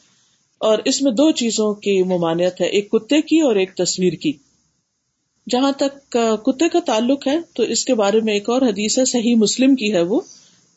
اور 0.61 0.77
اس 0.85 1.01
میں 1.01 1.11
دو 1.11 1.31
چیزوں 1.31 1.73
کی 1.73 2.03
ممانعت 2.03 2.61
ہے، 2.61 2.65
ایک 2.65 2.89
کتے 2.91 3.21
کی 3.21 3.39
اور 3.39 3.55
ایک 3.55 3.75
تصویر 3.75 4.13
کی۔ 4.13 4.31
جہاں 5.47 5.71
تک 5.71 6.17
کتے 6.45 6.69
کا 6.69 6.79
تعلق 6.85 7.27
ہے، 7.27 7.37
تو 7.53 7.63
اس 7.63 7.85
کے 7.85 7.93
بارے 7.93 8.19
میں 8.19 8.33
ایک 8.33 8.49
اور 8.49 8.61
حدیث 8.61 8.97
ہے، 8.99 9.05
صحیح 9.05 9.35
مسلم 9.35 9.75
کی 9.75 9.93
ہے 9.93 10.01
وہ، 10.01 10.21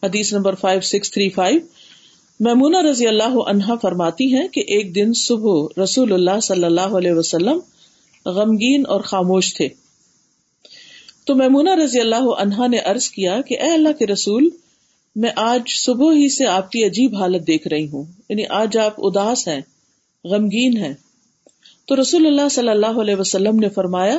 حدیث 0.02 0.32
number 0.32 0.54
five 0.54 0.80
six 0.80 1.10
three 1.10 1.28
five 1.30 1.60
Maimuna 2.40 2.82
رضی 2.82 3.06
اللہ 3.06 3.38
عنہا 3.46 3.74
فرماتی 3.82 4.34
ہے 4.34 4.48
کہ 4.48 4.60
ایک 4.60 4.94
دن 4.94 5.12
صبح 5.12 5.82
رسول 5.82 6.12
اللہ 6.12 6.40
صلی 6.42 6.64
اللہ 6.64 6.96
علیہ 6.96 7.12
وسلم 7.12 7.58
غمگین 8.26 8.84
اور 8.88 9.00
خاموش 9.00 9.54
تھے۔ 9.54 9.68
تو 11.30 11.36
میمونا 11.36 11.76
رضی 11.76 12.00
اللہ 12.00 12.24
عنہا 12.38 12.66
نے 12.66 12.78
ارض 12.78 13.08
کیا 13.08 13.40
کہ 13.40 13.60
اے 13.60 13.70
اللہ 13.70 13.88
کے 13.98 14.06
رسول، 14.06 14.48
میں 15.16 15.30
آج 15.36 15.60
صبح 15.68 16.12
ہی 16.12 16.28
سے 16.28 16.46
آپ 16.46 16.70
کی 16.70 16.84
عجیب 16.84 17.16
حالت 17.16 17.46
دیکھ 17.46 17.68
رہی 17.68 17.88
ہوں۔ 17.88 18.04
یعنی 18.28 18.42
آج 18.48 18.78
آپ 18.78 18.94
اداس 18.98 19.48
ہیں، 19.48 19.60
غمگین 20.24 20.76
ہیں۔ 20.76 20.94
تو 21.86 22.00
رسول 22.00 22.26
اللہ 22.26 22.48
صلی 22.50 22.68
اللہ 22.68 23.00
علیہ 23.00 23.14
وسلم 23.14 23.56
نے 23.56 23.68
فرمایا، 23.68 24.18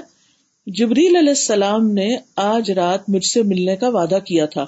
جبریل 0.68 1.16
علیہ 1.16 1.30
السلام 1.30 1.92
نے 1.94 2.18
آج 2.36 2.72
رات 2.72 3.10
مجھ 3.10 3.26
سے 3.26 3.44
ملنے 3.44 3.76
کا 3.76 3.90
وعدہ 3.90 4.20
کیا 4.26 4.46
تھا، 4.46 4.66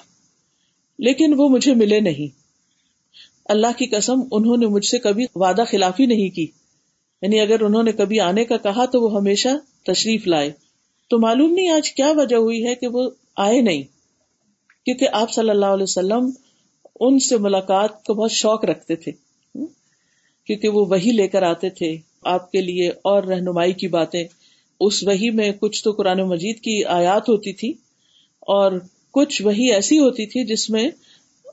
لیکن 0.99 1.33
وہ 1.37 1.49
مجھے 1.49 1.75
ملے 1.75 1.99
نہیں۔ 1.99 2.35
اللہ 3.45 3.77
کی 3.77 3.85
قسم، 3.85 4.19
انہوں 4.31 4.57
نے 4.57 4.65
مجھ 4.65 4.85
سے 4.85 4.99
کبھی 4.99 5.25
وعدہ 5.35 5.63
خلافی 5.71 6.05
نہیں 6.05 6.29
کی۔ 6.29 6.47
یعنی 7.21 7.39
اگر 7.39 7.61
انہوں 7.61 7.83
نے 7.83 7.91
کبھی 7.91 8.19
آنے 8.19 8.45
کا 8.45 8.57
کہا 8.57 8.85
تو 8.85 9.01
وہ 9.01 9.17
ہمیشہ 9.17 9.49
تشریف 9.85 10.27
لائے۔ 10.27 10.51
تو 11.09 11.19
معلوم 11.19 11.53
نہیں 11.53 11.69
آج 11.69 11.91
کیا 11.91 12.11
وجہ 12.11 12.35
ہوئی 12.35 12.65
ہے 12.65 12.75
کہ 12.75 12.87
وہ 12.87 13.09
آئے 13.35 13.61
نہیں، 13.61 13.83
کیونکہ 14.85 15.07
آپ 15.11 15.31
صلی 15.31 15.49
اللہ 15.49 15.65
علیہ 15.65 15.83
وسلم 15.83 16.29
ان 16.99 17.19
سے 17.19 17.37
ملاقات 17.37 18.03
کو 18.03 18.13
بہت 18.13 18.31
شوق 18.31 18.65
رکھتے 18.65 18.95
تھے۔ 18.95 19.11
کیونکہ 20.45 20.67
وہ 20.69 20.85
وہی 20.85 21.11
لے 21.11 21.27
کر 21.27 21.43
آتے 21.43 21.69
تھے۔ 21.69 21.97
آپ 22.23 22.51
کے 22.51 22.61
لیے 22.61 22.89
اور 22.89 23.23
رہنمائی 23.23 23.73
کی 23.73 23.87
باتیں۔ 23.87 24.23
اس 24.79 25.03
وہی 25.03 25.29
میں 25.29 25.51
کچھ 25.59 25.83
تو 25.83 25.91
قرآن 25.91 26.21
مجید 26.21 26.59
کی 26.59 26.83
آیات 26.83 27.29
ہوتی 27.29 27.53
تھی 27.53 27.69
اور 28.39 28.71
کچھ 29.11 29.41
وہی 29.41 29.73
ایسی 29.73 29.99
ہوتی 29.99 30.25
تھی 30.25 30.45
جس 30.45 30.69
میں 30.69 30.89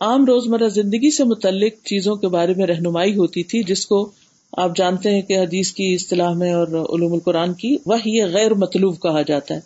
عام 0.00 0.24
روزمرہ 0.24 0.68
زندگی 0.68 1.10
سے 1.10 1.24
متعلق 1.24 1.72
چیزوں 1.84 2.16
کے 2.16 2.28
بارے 2.28 2.54
میں 2.56 2.66
رہنمائی 2.66 3.16
ہوتی 3.16 3.42
تھی، 3.42 3.62
جس 3.62 3.86
کو 3.86 4.10
آپ 4.52 4.76
جانتے 4.76 5.10
ہیں 5.10 5.22
کہ 5.22 5.38
حدیث 5.38 5.72
کی 5.72 5.94
اصطلاح 5.94 6.32
میں 6.32 6.52
اور 6.52 6.66
علوم 6.66 7.12
القرآن 7.12 7.54
کی 7.54 7.76
وہی 7.86 8.24
غیر 8.24 8.54
مطلوب 8.54 9.02
کہا 9.02 9.22
جاتا 9.22 9.54
ہے 9.54 9.60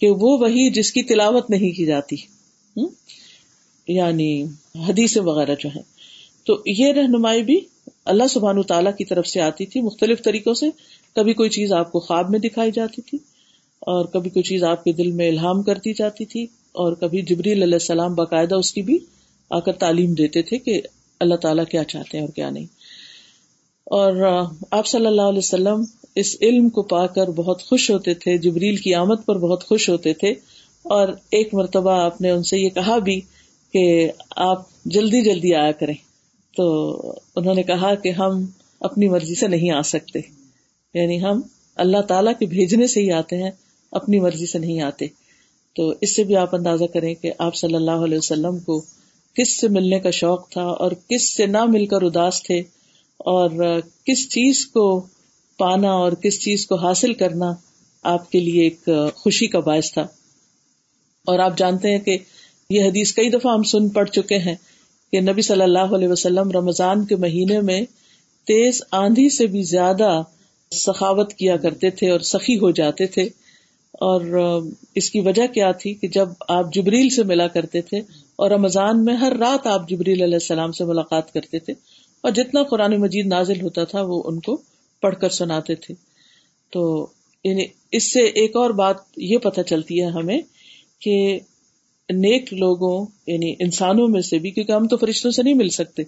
کہ 0.00 0.10
وہ 0.10 0.38
وہی 0.38 0.70
جس 0.70 0.92
کی 0.92 1.02
تلاوت 1.02 1.50
نہیں 1.50 1.70
کی 1.70 1.84
جاتی۔ 1.84 2.16
یعنی 3.88 4.44
حدیث 4.88 5.16
وغیرہ 5.16 5.54
جو 5.58 5.68
ہے 5.76 5.80
تو 6.44 6.62
یہ 6.66 6.92
رہنمائی 6.92 7.42
بھی 7.42 7.60
اللہ 8.04 8.26
سبحان 8.30 8.62
تعالیٰ 8.62 8.96
کی 8.96 9.04
طرف 9.04 9.26
سے 9.26 9.40
آتی 9.40 9.66
تھی۔ 9.66 9.80
مختلف 9.80 10.22
طریقوں 10.22 10.54
سے 10.54 10.66
کبھی 11.14 11.32
کوئی 11.32 11.50
چیز 11.50 11.72
آپ 11.72 11.92
کو 11.92 12.00
خواب 12.00 12.30
میں 12.30 12.38
دکھائی 12.38 12.70
جاتی 12.70 13.02
تھی 13.02 13.18
اور 13.80 14.04
کبھی 14.04 14.30
کوئی 14.30 14.42
چیز 14.42 14.64
آپ 14.64 14.84
کے 14.84 14.92
دل 14.92 15.10
میں 15.10 15.28
الہام 15.28 15.62
کرتی 15.62 15.92
جاتی 15.92 16.24
تھی 16.24 16.44
اور 16.72 16.92
کبھی 16.92 17.22
جبریل 17.22 17.62
علیہ 17.62 17.74
السلام 17.74 18.14
باقاعدہ 18.14 18.54
اس 18.54 18.72
کی 18.72 18.82
بھی 18.82 18.98
آ 19.50 19.60
کر 19.60 19.72
تعلیم 19.72 20.12
دیتے 20.12 20.42
تھے 20.42 20.58
کہ 20.58 20.80
اللہ 21.20 21.34
تعالیٰ 21.34 21.64
کیا 21.64 21.84
چاہتے 21.84 22.18
ہیں 22.18 22.24
اور 22.24 22.32
کیا 22.32 22.50
نہیں۔ 22.50 22.66
اور 23.92 24.44
آپ 24.70 24.86
صلی 24.86 25.06
اللہ 25.06 25.22
علیہ 25.22 25.38
وسلم 25.38 25.84
اس 26.14 26.36
علم 26.40 26.68
کو 26.68 26.82
پا 26.82 27.06
کر 27.06 27.26
بہت 27.26 27.62
خوش 27.62 27.90
ہوتے 27.90 28.14
تھے، 28.14 28.38
جبریل 28.38 28.76
کی 28.76 28.94
آمد 28.94 29.26
پر 29.26 29.38
بہت 29.38 29.64
خوش 29.64 29.88
ہوتے 29.88 30.12
تھے۔ 30.12 30.28
اور 30.82 31.08
ایک 31.08 31.54
مرتبہ 31.54 31.90
آپ 31.90 32.20
نے 32.20 32.30
ان 32.30 32.42
سے 32.42 32.58
یہ 32.58 32.68
کہا 32.68 32.98
بھی 32.98 33.20
کہ 33.72 34.10
آپ 34.36 34.84
جلدی 34.84 35.22
جلدی 35.22 35.54
آیا 35.54 35.72
کریں۔ 35.72 35.94
تو 36.56 36.90
انہوں 37.36 37.54
نے 37.54 37.62
کہا 37.62 37.94
کہ 37.94 38.08
ہم 38.08 38.46
اپنی 38.80 39.08
مرضی 39.08 39.34
سے 39.34 39.48
نہیں 39.48 39.70
آ 39.70 39.82
سکتے۔ 39.82 40.20
یعنی 40.94 41.22
ہم 41.22 41.40
اللہ 41.76 42.00
تعالیٰ 42.00 42.32
کے 42.38 42.46
بھیجنے 42.46 42.86
سے 42.86 43.00
ہی 43.00 43.12
آتے 43.12 43.42
ہیں، 43.42 43.50
اپنی 43.92 44.20
مرضی 44.20 44.46
سے 44.46 44.58
نہیں 44.58 44.80
آتے۔ 44.80 45.06
تو 45.76 45.92
اس 46.00 46.16
سے 46.16 46.24
بھی 46.24 46.36
آپ 46.36 46.54
اندازہ 46.54 46.84
کریں 46.84 47.14
کہ 47.14 47.32
آپ 47.38 47.56
صلی 47.56 47.74
اللہ 47.74 47.90
علیہ 47.90 48.18
وسلم 48.18 48.58
کو 48.58 48.80
کس 49.34 49.60
سے 49.60 49.68
ملنے 49.68 50.00
کا 50.00 50.10
شوق 50.10 50.48
تھا 50.48 50.64
اور 50.64 50.92
کس 51.08 51.36
سے 51.36 51.46
نہ 51.46 51.64
مل 51.64 51.86
کر 51.86 52.02
اداس 52.02 52.42
تھے۔ 52.42 52.62
اور 53.24 53.80
کس 54.04 54.28
چیز 54.28 54.66
کو 54.66 55.06
پانا 55.58 55.92
اور 55.92 56.12
کس 56.12 56.44
چیز 56.44 56.66
کو 56.66 56.74
حاصل 56.74 57.12
کرنا 57.12 57.52
آپ 58.02 58.30
کے 58.30 58.40
لیے 58.40 58.62
ایک 58.62 58.88
خوشی 59.14 59.46
کا 59.46 59.60
باعث 59.60 59.92
تھا۔ 59.92 60.02
اور 61.26 61.38
آپ 61.38 61.58
جانتے 61.58 61.90
ہیں 61.90 61.98
کہ 61.98 62.18
یہ 62.70 62.84
حدیث 62.84 63.12
کئی 63.12 63.30
دفعہ 63.30 63.54
ہم 63.54 63.62
سن 63.62 63.88
پڑ 63.88 64.06
چکے 64.06 64.38
ہیں 64.38 64.54
کہ 65.12 65.20
نبی 65.20 65.42
صلی 65.42 65.62
اللہ 65.62 65.94
علیہ 65.96 66.08
وسلم 66.08 66.50
رمضان 66.50 67.06
کے 67.06 67.16
مہینے 67.16 67.60
میں 67.60 67.82
تیز 68.44 68.82
آندھی 68.90 69.28
سے 69.30 69.46
بھی 69.46 69.62
زیادہ 69.62 70.22
سخاوت 70.70 71.34
کیا 71.34 71.56
کرتے 71.56 71.90
تھے 71.90 72.10
اور 72.10 72.20
سخی 72.20 72.56
ہو 72.56 72.70
جاتے 72.70 73.06
تھے۔ 73.06 73.28
اور 73.92 74.20
اس 74.94 75.10
کی 75.10 75.20
وجہ 75.20 75.46
کیا 75.46 75.72
تھی 75.72 75.94
کہ 75.94 76.08
جب 76.08 76.28
آپ 76.48 76.74
جبریل 76.74 77.08
سے 77.10 77.22
ملا 77.22 77.46
کرتے 77.46 77.80
تھے 77.80 77.98
اور 78.36 78.50
رمضان 78.50 79.04
میں 79.04 79.14
ہر 79.14 79.32
رات 79.36 79.66
آپ 79.66 79.88
جبریل 79.88 80.22
علیہ 80.22 80.34
السلام 80.34 80.72
سے 80.72 80.84
ملاقات 80.84 81.32
کرتے 81.32 81.58
تھے 81.58 81.72
اور 82.22 82.32
جتنا 82.32 82.62
قرآن 82.62 83.00
مجید 83.00 83.26
نازل 83.26 83.60
ہوتا 83.60 83.84
تھا 83.84 84.02
وہ 84.02 84.22
ان 84.24 84.40
کو 84.40 84.62
پڑھ 85.02 85.16
کر 85.16 85.28
سناتے 85.28 85.74
تھے۔ 85.74 85.94
تو 86.72 87.06
یعنی 87.44 87.64
اس 87.92 88.12
سے 88.12 88.20
ایک 88.20 88.56
اور 88.56 88.70
بات 88.70 88.96
یہ 89.16 89.38
پتہ 89.38 89.60
چلتی 89.60 90.00
ہے 90.00 90.06
ہمیں 90.06 90.40
کہ 91.00 91.38
نیک 92.12 92.54
لوگوں 92.54 93.06
یعنی 93.26 93.54
انسانوں 93.58 94.08
میں 94.08 94.20
سے 94.20 94.38
بھی، 94.38 94.50
کیونکہ 94.50 94.72
ہم 94.72 94.88
تو 94.88 94.96
فرشتوں 94.96 95.30
سے 95.30 95.42
نہیں 95.42 95.54
مل 95.54 95.68
سکتے۔ 95.68 96.02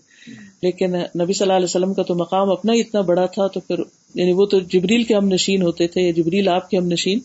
لیکن 0.63 0.91
نبی 0.93 1.33
صلی 1.33 1.45
اللہ 1.45 1.53
علیہ 1.53 1.65
وسلم 1.65 1.95
کا 1.95 2.03
تو 2.03 2.15
مقام 2.15 2.51
اپنا 2.51 2.73
ہی 2.73 2.81
اتنا 2.81 3.01
بڑا 3.01 3.27
تھا، 3.27 3.47
تو 3.47 3.61
پھر 3.61 3.75
یعنی 4.15 4.33
وہ 4.33 4.47
تو 4.47 4.61
جبریل 4.61 5.03
کے 5.03 5.15
ہم 5.15 5.29
نشین 5.29 5.63
ہوتے 5.63 5.87
تھے، 5.87 6.01
یا 6.03 6.11
جبریل 6.11 6.49
آپ 6.49 6.71
کے 6.71 6.77
ہم 6.77 6.87
نشین۔ 6.87 7.19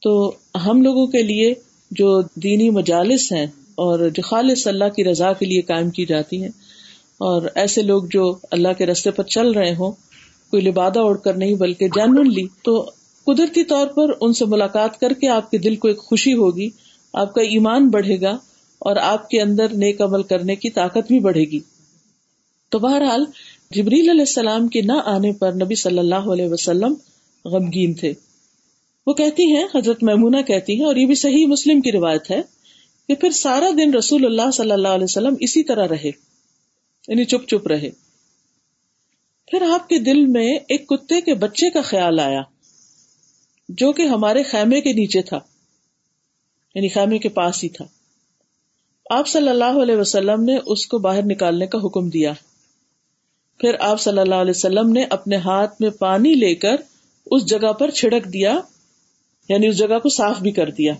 تو 0.00 0.32
ہم 0.66 0.82
لوگوں 0.82 1.06
کے 1.06 1.22
لیے 1.22 1.54
جو 1.90 2.22
دینی 2.34 2.70
مجالس 2.70 3.32
ہیں 3.32 3.46
اور 3.74 4.08
جو 4.08 4.22
خالص 4.22 4.66
اللہ 4.66 4.88
کی 4.96 5.04
رضا 5.04 5.32
کے 5.32 5.46
لیے 5.46 5.60
قائم 5.60 5.90
کی 5.90 6.06
جاتی 6.06 6.42
ہیں 6.42 6.50
اور 7.22 7.42
ایسے 7.54 7.82
لوگ 7.82 8.02
جو 8.10 8.32
اللہ 8.50 8.72
کے 8.78 8.86
رستے 8.86 9.10
پر 9.10 9.24
چل 9.24 9.50
رہے 9.50 9.74
ہوں، 9.74 9.92
کوئی 10.50 10.62
لبادہ 10.62 11.00
اڑ 11.00 11.16
کر 11.16 11.34
نہیں، 11.34 11.54
بلکہ 11.54 11.88
جینونلی 11.88 12.46
تو 12.64 12.90
قدرتی 13.26 13.64
طور 13.64 13.86
پر 13.86 14.10
ان 14.20 14.32
سے 14.32 14.44
ملاقات 14.44 15.00
کر 15.00 15.12
کے 15.12 15.28
آپ 15.28 15.50
کے 15.50 15.58
دل 15.58 15.76
کو 15.76 15.88
ایک 15.88 15.98
خوشی 15.98 16.32
ہوگی، 16.32 16.68
آپ 17.14 17.34
کا 17.34 17.42
ایمان 17.42 17.88
بڑھے 17.88 18.20
گا 18.20 18.30
اور 18.78 18.96
آپ 18.96 19.28
کے 19.28 19.40
اندر 19.40 19.74
نیک 19.74 20.00
عمل 20.00 20.22
کرنے 20.22 20.56
کی 20.56 20.70
طاقت 20.70 21.08
بھی 21.08 21.20
بڑھے 21.20 21.40
گی۔ 21.40 21.60
تو 22.70 22.78
بہرحال، 22.78 23.24
جبریل 23.70 24.10
علیہ 24.10 24.20
السلام 24.20 24.68
کے 24.68 24.80
نہ 24.80 24.98
آنے 25.04 25.32
پر 25.32 25.52
نبی 25.52 25.74
صلی 25.74 25.98
اللہ 25.98 26.30
علیہ 26.32 26.48
وسلم 26.48 26.94
غمگین 27.44 27.94
تھے۔ 27.94 28.12
وہ 29.06 29.12
کہتی 29.12 29.52
ہیں، 29.52 29.64
حضرت 29.74 30.02
محمونہ 30.02 30.42
کہتی 30.46 30.78
ہیں، 30.78 30.84
اور 30.84 30.96
یہ 30.96 31.06
بھی 31.06 31.14
صحیح 31.14 31.46
مسلم 31.46 31.80
کی 31.80 31.92
روایت 31.92 32.30
ہے 32.30 32.40
کہ 33.08 33.14
پھر 33.14 33.30
سارا 33.30 33.70
دن 33.78 33.94
رسول 33.94 34.24
اللہ 34.24 34.50
صلی 34.50 34.70
اللہ 34.70 34.88
علیہ 34.88 35.04
وسلم 35.04 35.34
اسی 35.40 35.62
طرح 35.62 35.88
رہے۔ 35.88 36.10
یعنی 37.08 37.24
چپ 37.24 37.48
چپ 37.48 37.66
رہے۔ 37.66 37.90
پھر 39.46 39.62
آپ 39.74 39.88
کے 39.88 39.98
دل 39.98 40.26
میں 40.26 40.58
ایک 40.68 40.88
کتے 40.88 41.20
کے 41.20 41.34
بچے 41.34 41.70
کا 41.70 41.82
خیال 41.82 42.20
آیا، 42.20 42.42
جو 43.68 43.92
کہ 43.92 44.02
ہمارے 44.02 44.42
خیمے 44.42 44.80
کے 44.80 44.92
نیچے 44.92 45.22
تھا 45.22 45.38
یعنی 46.74 46.88
خیمے 46.88 47.18
کے 47.18 47.28
پاس 47.28 47.64
ہی 47.64 47.68
تھا۔ 47.68 47.84
آپ 49.10 49.28
صلی 49.28 49.48
اللہ 49.48 49.82
علیہ 49.82 49.96
وسلم 49.96 50.44
نے 50.44 50.58
اس 50.66 50.86
کو 50.86 50.98
باہر 50.98 51.22
نکالنے 51.22 51.66
کا 51.66 51.78
حکم 51.78 52.08
دیا۔ 52.08 52.32
پھر 53.60 53.74
آپ 53.80 54.00
صلی 54.00 54.18
اللہ 54.18 54.34
علیہ 54.34 54.50
وسلم 54.50 54.92
نے 54.92 55.04
اپنے 55.10 55.36
ہاتھ 55.36 55.82
میں 55.82 55.90
پانی 55.90 56.34
لے 56.34 56.54
کر 56.54 56.76
اس 57.26 57.46
جگہ 57.46 57.72
پر 57.72 57.90
چھڑک 57.90 58.32
دیا 58.32 58.60
یعنی 59.48 59.66
اس 59.66 59.76
جگہ 59.76 59.98
کو 59.98 60.08
صاف 60.08 60.40
بھی 60.40 60.50
کر 60.50 60.70
دیا۔ 60.70 60.94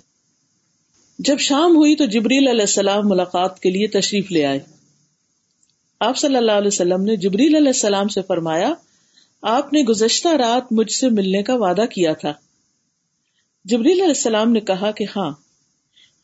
جب 1.19 1.39
شام 1.39 1.77
ہوئی 1.77 1.97
تو 1.97 2.05
جبریل 2.05 2.49
علیہ 2.49 2.61
السلام 2.61 3.09
ملاقات 3.09 3.61
کے 3.61 3.71
لیے 3.71 3.87
تشریف 3.87 4.33
لے 4.33 4.47
آئے۔ 4.47 4.61
آپ 6.05 6.17
صلی 6.17 6.37
اللہ 6.37 6.53
علیہ 6.53 6.67
وسلم 6.67 7.03
نے 7.03 7.17
جبریل 7.17 7.57
علیہ 7.57 7.67
السلام 7.67 8.09
سے 8.09 8.23
فرمایا، 8.23 8.75
آپ 9.43 9.73
نے 9.73 9.83
گزشتہ 9.83 10.29
رات 10.29 10.73
مجھ 10.73 10.93
سے 10.93 11.09
ملنے 11.09 11.43
کا 11.43 11.55
وعدہ 11.55 11.85
کیا 11.87 12.13
تھا۔ 12.13 12.33
جبریل 13.65 13.93
علیہ 13.93 14.05
السلام 14.05 14.53
نے 14.53 14.61
کہا 14.61 14.91
کہ 14.91 15.05
ہاں 15.17 15.31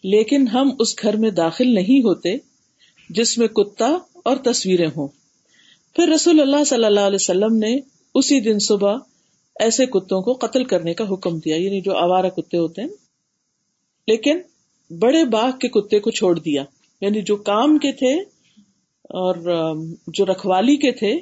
لیکن 0.04 0.48
ہم 0.48 0.70
اس 0.78 1.02
گھر 1.02 1.16
میں 1.16 1.30
داخل 1.30 1.74
نہیں 1.74 2.04
ہوتے 2.04 2.36
جس 3.10 3.38
میں 3.38 3.48
کتا 3.48 3.98
اور 4.24 4.36
تصویریں 4.36 4.88
ہوں۔ 4.96 5.08
پھر 5.96 6.08
رسول 6.08 6.40
اللہ 6.40 6.64
صلی 6.64 6.84
اللہ 6.84 7.00
علیہ 7.00 7.18
وسلم 7.20 7.56
نے 7.56 7.78
اسی 8.14 8.40
دن 8.40 8.58
صبح 8.58 8.96
ایسے 9.60 9.86
کتوں 9.86 10.22
کو 10.22 10.32
قتل 10.32 10.64
کرنے 10.64 10.94
کا 10.94 11.04
حکم 11.04 11.38
دیا 11.38 11.56
یعنی 11.56 11.80
جو 11.80 11.96
آوارہ 11.96 12.28
کتے 12.28 12.56
ہوتے 12.56 12.82
ہیں۔ 12.82 12.88
لیکن 14.06 14.38
بڑے 14.98 15.24
باغ 15.24 15.50
کے 15.50 15.68
کتے 15.68 15.98
کو 15.98 16.10
چھوڑ 16.10 16.38
دیا 16.38 16.64
یعنی 17.00 17.22
جو 17.22 17.36
کام 17.36 17.78
کے 17.78 17.92
تھے 17.92 18.37
اور 19.08 19.34
جو 20.06 20.26
رکھوالی 20.26 20.76
کے 20.76 20.92
تھے، 20.92 21.18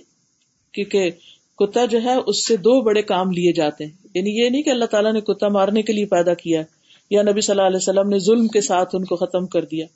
کیونکہ 0.73 1.11
کتا 1.59 1.85
جو 1.85 2.03
ہے، 2.03 2.15
اس 2.27 2.47
سے 2.47 2.57
دو 2.57 2.81
بڑے 2.81 3.03
کام 3.03 3.31
لیے 3.31 3.53
جاتے 3.53 3.85
ہیں۔ 3.85 3.93
یعنی 4.15 4.45
یہ 4.45 4.49
نہیں 4.49 4.63
کہ 4.63 4.71
اللہ 4.71 4.85
تعالیٰ 4.85 5.13
نے 5.13 5.21
کتا 5.21 5.49
مارنے 5.49 5.83
کے 5.83 5.93
لیے 5.93 6.07
پیدا 6.07 6.35
کیا، 6.35 6.63
یا 7.11 7.23
نبی 7.23 7.41
صلی 7.41 7.53
اللہ 7.53 7.67
علیہ 7.67 7.77
وسلم 7.77 8.09
نے 8.09 8.19
ظلم 8.19 8.49
کے 8.49 8.61
ساتھ 8.61 8.95
ان 8.95 9.05
کو 9.05 9.17
ختم 9.17 9.47
کر 9.47 9.65
دیا۔ 9.65 9.87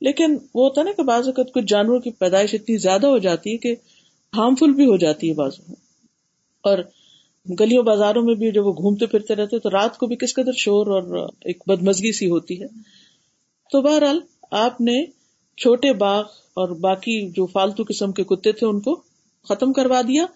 لیکن 0.00 0.36
وہ 0.54 0.68
ہوتا 0.68 0.82
نا 0.82 0.90
کہ 0.96 1.02
بعض 1.02 1.26
اوقات 1.26 1.52
کچھ 1.52 1.64
جانوروں 1.68 2.00
کی 2.00 2.10
پیدائش 2.10 2.54
اتنی 2.54 2.76
زیادہ 2.76 3.06
ہو 3.06 3.18
جاتی 3.18 3.52
ہے 3.52 3.56
کہ 3.56 3.74
ہارمفل 4.36 4.72
بھی 4.72 4.84
ہو 4.86 4.96
جاتی 4.96 5.28
ہے 5.28 5.34
بازو 5.34 5.72
اور 6.60 6.78
گلیوں 7.60 7.82
بازاروں 7.82 8.22
میں 8.22 8.34
بھی 8.34 8.52
جب 8.52 8.66
وہ 8.66 8.72
گھومتے 8.72 9.06
پھرتے 9.06 9.34
رہتے 9.34 9.58
تو 9.58 9.70
رات 9.70 9.98
کو 9.98 10.06
بھی 10.06 10.16
کس 10.16 10.34
قدر 10.34 10.52
شور 10.56 10.86
اور 10.86 11.28
ایک 11.44 11.62
بدمزگی 11.66 12.12
سی 12.12 12.30
ہوتی 12.30 12.62
ہے۔ 12.62 12.66
تو 13.72 13.82
بہرحال، 13.82 14.20
آپ 14.50 14.80
نے 14.80 15.04
چھوٹے 15.60 15.92
باغ 15.92 16.24
اور 16.54 16.68
باقی 16.68 17.30
جو 17.30 17.46
فالتو 17.46 17.82
قسم 17.88 18.12
کے 18.12 18.24
کتے 18.24 18.52
تھے 18.52 18.66
ان 18.66 18.80
کو 18.80 19.02
ختم 19.48 19.72
کروا 19.72 20.00
دیا۔ 20.00 20.26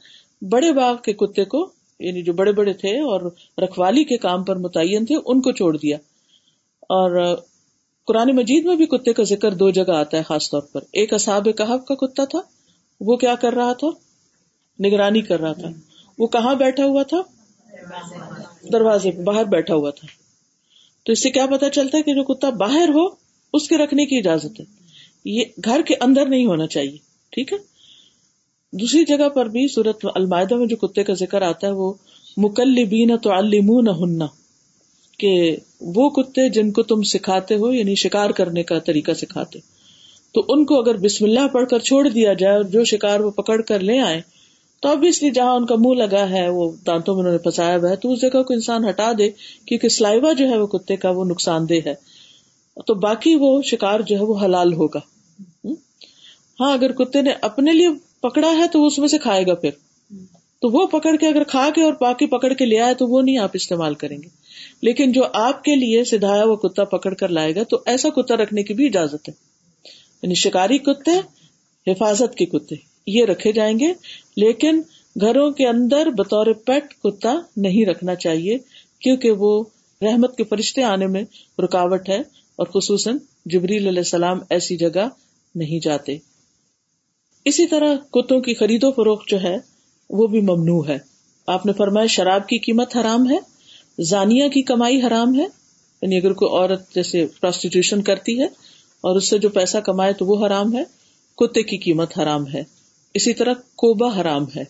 بڑے 0.43 0.73
باغ 0.73 0.97
کے 1.05 1.13
کتے 1.13 1.45
کو 1.45 1.73
یعنی 1.99 2.23
جو 2.23 2.33
بڑے 2.33 2.53
بڑے 2.53 2.73
تھے 2.73 3.01
اور 3.01 3.31
رکھوالی 3.59 4.05
کے 4.05 4.17
کام 4.17 4.45
پر 4.45 4.57
متعین 4.57 5.07
تھے، 5.07 5.15
ان 5.25 5.41
کو 5.41 5.53
چھوڑ 5.53 5.77
دیا۔ 5.77 5.97
اور 6.81 7.37
قرآن 8.07 8.37
مجید 8.37 8.65
میں 8.65 8.77
بھی 8.77 8.87
کتے 8.87 9.13
کا 9.13 9.23
ذکر 9.23 9.55
دو 9.55 9.71
جگہ 9.71 9.93
آتا 9.93 10.17
ہے، 10.17 10.23
خاص 10.23 10.51
طور 10.51 10.63
پر۔ 10.63 10.81
ایک 10.93 11.13
اصاب 11.13 11.45
کہب 11.45 11.87
کا 11.87 11.95
کتا 11.95 12.25
تھا، 12.25 12.39
وہ 13.01 13.17
کیا 13.17 13.35
کر 13.35 13.53
رہا 13.53 13.73
تھا؟ 13.73 13.89
نگرانی 14.87 15.21
کر 15.21 15.41
رہا 15.41 15.53
تھا۔ 15.53 15.69
وہ 16.19 16.27
کہاں 16.27 16.55
بیٹھا 16.55 16.85
ہوا 16.85 17.03
تھا؟ 17.03 17.19
دروازے 18.73 19.11
پہ 19.11 19.23
باہر 19.23 19.45
بیٹھا 19.45 19.75
ہوا 19.75 19.91
تھا۔ 19.91 20.07
تو 21.05 21.13
اس 21.13 21.23
سے 21.23 21.31
کیا 21.31 21.47
پتا 21.47 21.71
چلتا 21.71 21.99
ہے 21.99 22.03
کہ 22.03 22.15
جو 22.15 22.25
کتا 22.25 22.51
باہر 22.51 22.89
ہو، 22.89 23.07
اس 23.53 23.69
کے 23.69 23.77
رکھنے 23.77 24.07
کی 24.07 24.19
اجازت 24.19 24.61
ہے۔ 24.61 24.84
یہ 25.25 25.45
گھر 25.65 25.81
کے 25.87 25.95
اندر 26.01 26.27
نہیں 26.27 26.47
ہونا 26.47 26.67
چاہیے، 26.67 26.97
ٹھیک 27.31 27.53
ہے؟ 27.53 27.59
دوسری 28.73 29.05
جگہ 29.05 29.29
پر 29.29 29.47
بھی 29.47 29.69
سورت 29.69 30.07
المائدہ 30.15 30.55
میں 30.55 30.67
جو 30.67 30.77
کتے 30.77 31.05
کا 31.05 31.13
ذکر 31.13 31.43
آتا 31.43 31.67
ہے، 31.67 31.73
وہ 31.73 31.93
مکلبین 32.37 33.17
تو 33.17 33.31
ہننا 34.05 34.27
کہ 35.19 35.57
وہ 35.81 36.11
کتے 36.11 36.49
جن 36.49 36.73
کو 36.73 36.83
تم 36.83 37.03
سکھاتے 37.03 37.55
ہو 37.55 37.73
یعنی 37.73 37.95
شکار 37.95 38.31
کرنے 38.31 38.63
کا 38.63 38.79
طریقہ 38.79 39.13
سکھاتے 39.13 39.59
تو 40.33 40.45
ان 40.49 40.65
کو 40.65 40.79
اگر 40.79 40.97
بسم 40.97 41.25
اللہ 41.25 41.47
پڑھ 41.53 41.69
کر 41.69 41.79
چھوڑ 41.79 42.09
دیا 42.09 42.33
جائے 42.33 42.55
اور 42.55 42.65
جو 42.65 42.85
شکار 42.85 43.21
وہ 43.21 43.31
پکڑ 43.31 43.61
کر 43.61 43.81
لے 43.81 43.99
آئے، 43.99 44.21
تو 44.81 44.89
ابویسلی 44.89 45.31
جہاں 45.31 45.55
ان 45.55 45.67
کا 45.67 45.75
منہ 45.79 45.95
لگا 45.95 46.31
ہے، 46.31 46.49
وہ 46.49 46.73
دانتوں 46.87 47.15
میں 47.15 47.21
انہوں 47.21 47.33
نے 47.33 47.39
پھنسایا 47.39 47.77
ہوا 47.77 47.91
ہے، 47.91 47.97
تو 47.97 48.13
اس 48.13 48.21
جگہ 48.21 48.43
کو 48.43 48.55
انسان 48.55 48.89
ہٹا 48.89 49.13
دے، 49.19 49.31
کیونکہ 49.67 49.89
سلائیوا 49.89 50.33
جو 50.33 50.49
ہے 50.49 50.59
وہ 50.59 50.67
کتے 50.67 50.97
کا 50.97 51.11
وہ 51.11 51.25
نقصان 51.25 51.69
دہ 51.69 51.89
ہے۔ 51.89 51.95
تو 52.87 52.95
باقی 52.95 53.35
وہ 53.35 53.63
شکار 53.63 54.01
جو 54.01 54.17
ہے 54.17 54.23
وہ 54.23 54.41
حلال 54.43 54.73
ہوگا۔ 54.73 55.01
ہاں 56.61 56.73
اگر 56.73 56.93
کتے 56.93 57.23
نے 57.23 57.31
اپنے 57.41 57.73
لیے 57.73 57.89
پکڑا 58.23 58.57
ہے 58.59 58.69
تو 58.73 58.81
وہ 58.81 58.87
اس 58.87 58.99
میں 58.99 59.09
سے 59.09 59.19
کھائے 59.19 59.47
گا 59.47 59.55
پھر۔ 59.55 59.71
تو 60.61 60.69
وہ 60.71 60.87
پکڑ 60.87 61.17
کے 61.17 61.29
اگر 61.29 61.45
کھا 61.45 61.69
کے 61.75 61.83
اور 61.83 61.93
باقی 62.01 62.27
پکڑ 62.27 62.53
کے 62.53 62.65
لے 62.65 62.81
آئے 62.81 62.95
تو 62.95 63.07
وہ 63.07 63.23
نہیں 63.23 63.39
آپ 63.39 63.51
استعمال 63.55 63.95
کریں 63.95 64.17
گے۔ 64.17 64.29
لیکن 64.83 65.13
جو 65.13 65.23
آپ 65.33 65.65
کے 65.65 65.77
لیے 65.77 66.05
سدھایا 66.05 66.45
وہ 66.45 66.57
کتا 66.57 66.85
پکڑ 66.85 67.15
کر 67.15 67.29
لائے 67.29 67.55
گا، 67.55 67.63
تو 67.63 67.83
ایسا 67.87 68.09
کتا 68.09 68.37
رکھنے 68.37 68.63
کی 68.63 68.75
بھی 68.75 68.87
اجازت 68.87 69.29
ہے۔ 69.29 69.33
یعنی 70.23 70.35
شکاری 70.35 70.79
کتے، 70.79 71.11
حفاظت 71.91 72.35
کے 72.35 72.47
کتے، 72.47 72.75
یہ 73.07 73.25
رکھے 73.25 73.53
جائیں 73.53 73.79
گے۔ 73.79 73.93
لیکن 74.37 74.83
گھروں 75.21 75.51
کے 75.51 75.67
اندر 75.67 76.11
بطور 76.11 76.47
پیٹ 76.47 76.95
کتا 77.05 77.35
نہیں 77.57 77.87
رکھنا 77.87 78.15
چاہیے، 78.15 78.59
کیونکہ 79.01 79.31
وہ 79.31 79.65
رحمت 80.03 80.37
کے 80.37 80.45
فرشتے 80.45 80.83
آنے 80.83 81.07
میں 81.07 81.23
رکاوٹ 81.59 82.09
ہے 82.09 82.19
اور 82.57 82.67
خصوصاً 82.67 83.19
جبریل 83.47 83.87
علیہ 83.87 84.01
السلام 84.01 84.39
ایسی 84.51 84.77
جگہ 84.77 85.09
نہیں 85.55 85.85
جاتے۔ 85.85 86.34
اسی 87.45 87.67
طرح 87.67 87.97
کتوں 88.11 88.41
کی 88.41 88.55
خرید 88.55 88.85
و 88.85 88.93
فروخت 88.93 89.29
جو 89.29 89.43
ہے، 89.43 89.57
وہ 90.11 90.27
بھی 90.27 90.41
ممنوع 90.41 90.87
ہے۔ 90.89 90.99
آپ 91.47 91.67
نے 91.67 91.73
فرمایا، 91.73 92.07
شراب 92.07 92.49
کی 92.49 92.59
قیمت 92.59 92.97
حرام 92.97 93.31
ہے، 93.31 93.37
زانیہ 94.03 94.49
کی 94.49 94.63
کمائی 94.63 95.03
حرام 95.03 95.35
ہے 95.35 95.47
یعنی 96.03 96.17
اگر 96.17 96.33
کوئی 96.33 96.53
عورت 96.53 96.95
جیسے 96.95 97.27
پروسٹیٹیوشن 97.41 98.03
کرتی 98.03 98.41
ہے 98.41 98.47
اور 99.01 99.17
اس 99.17 99.31
سے 99.31 99.39
جو 99.39 99.49
پیسہ 99.49 99.79
کمائے 99.79 100.13
تو 100.13 100.27
وہ 100.27 100.47
حرام 100.47 100.77
ہے، 100.77 100.85
کتے 101.37 101.63
کی 101.63 101.77
قیمت 101.77 102.19
حرام 102.19 102.49
ہے۔ 102.49 102.65
اسی 103.15 103.35
طرح 103.35 103.55
کوبا 103.77 104.21
حرام 104.21 104.45
ہے۔ 104.57 104.65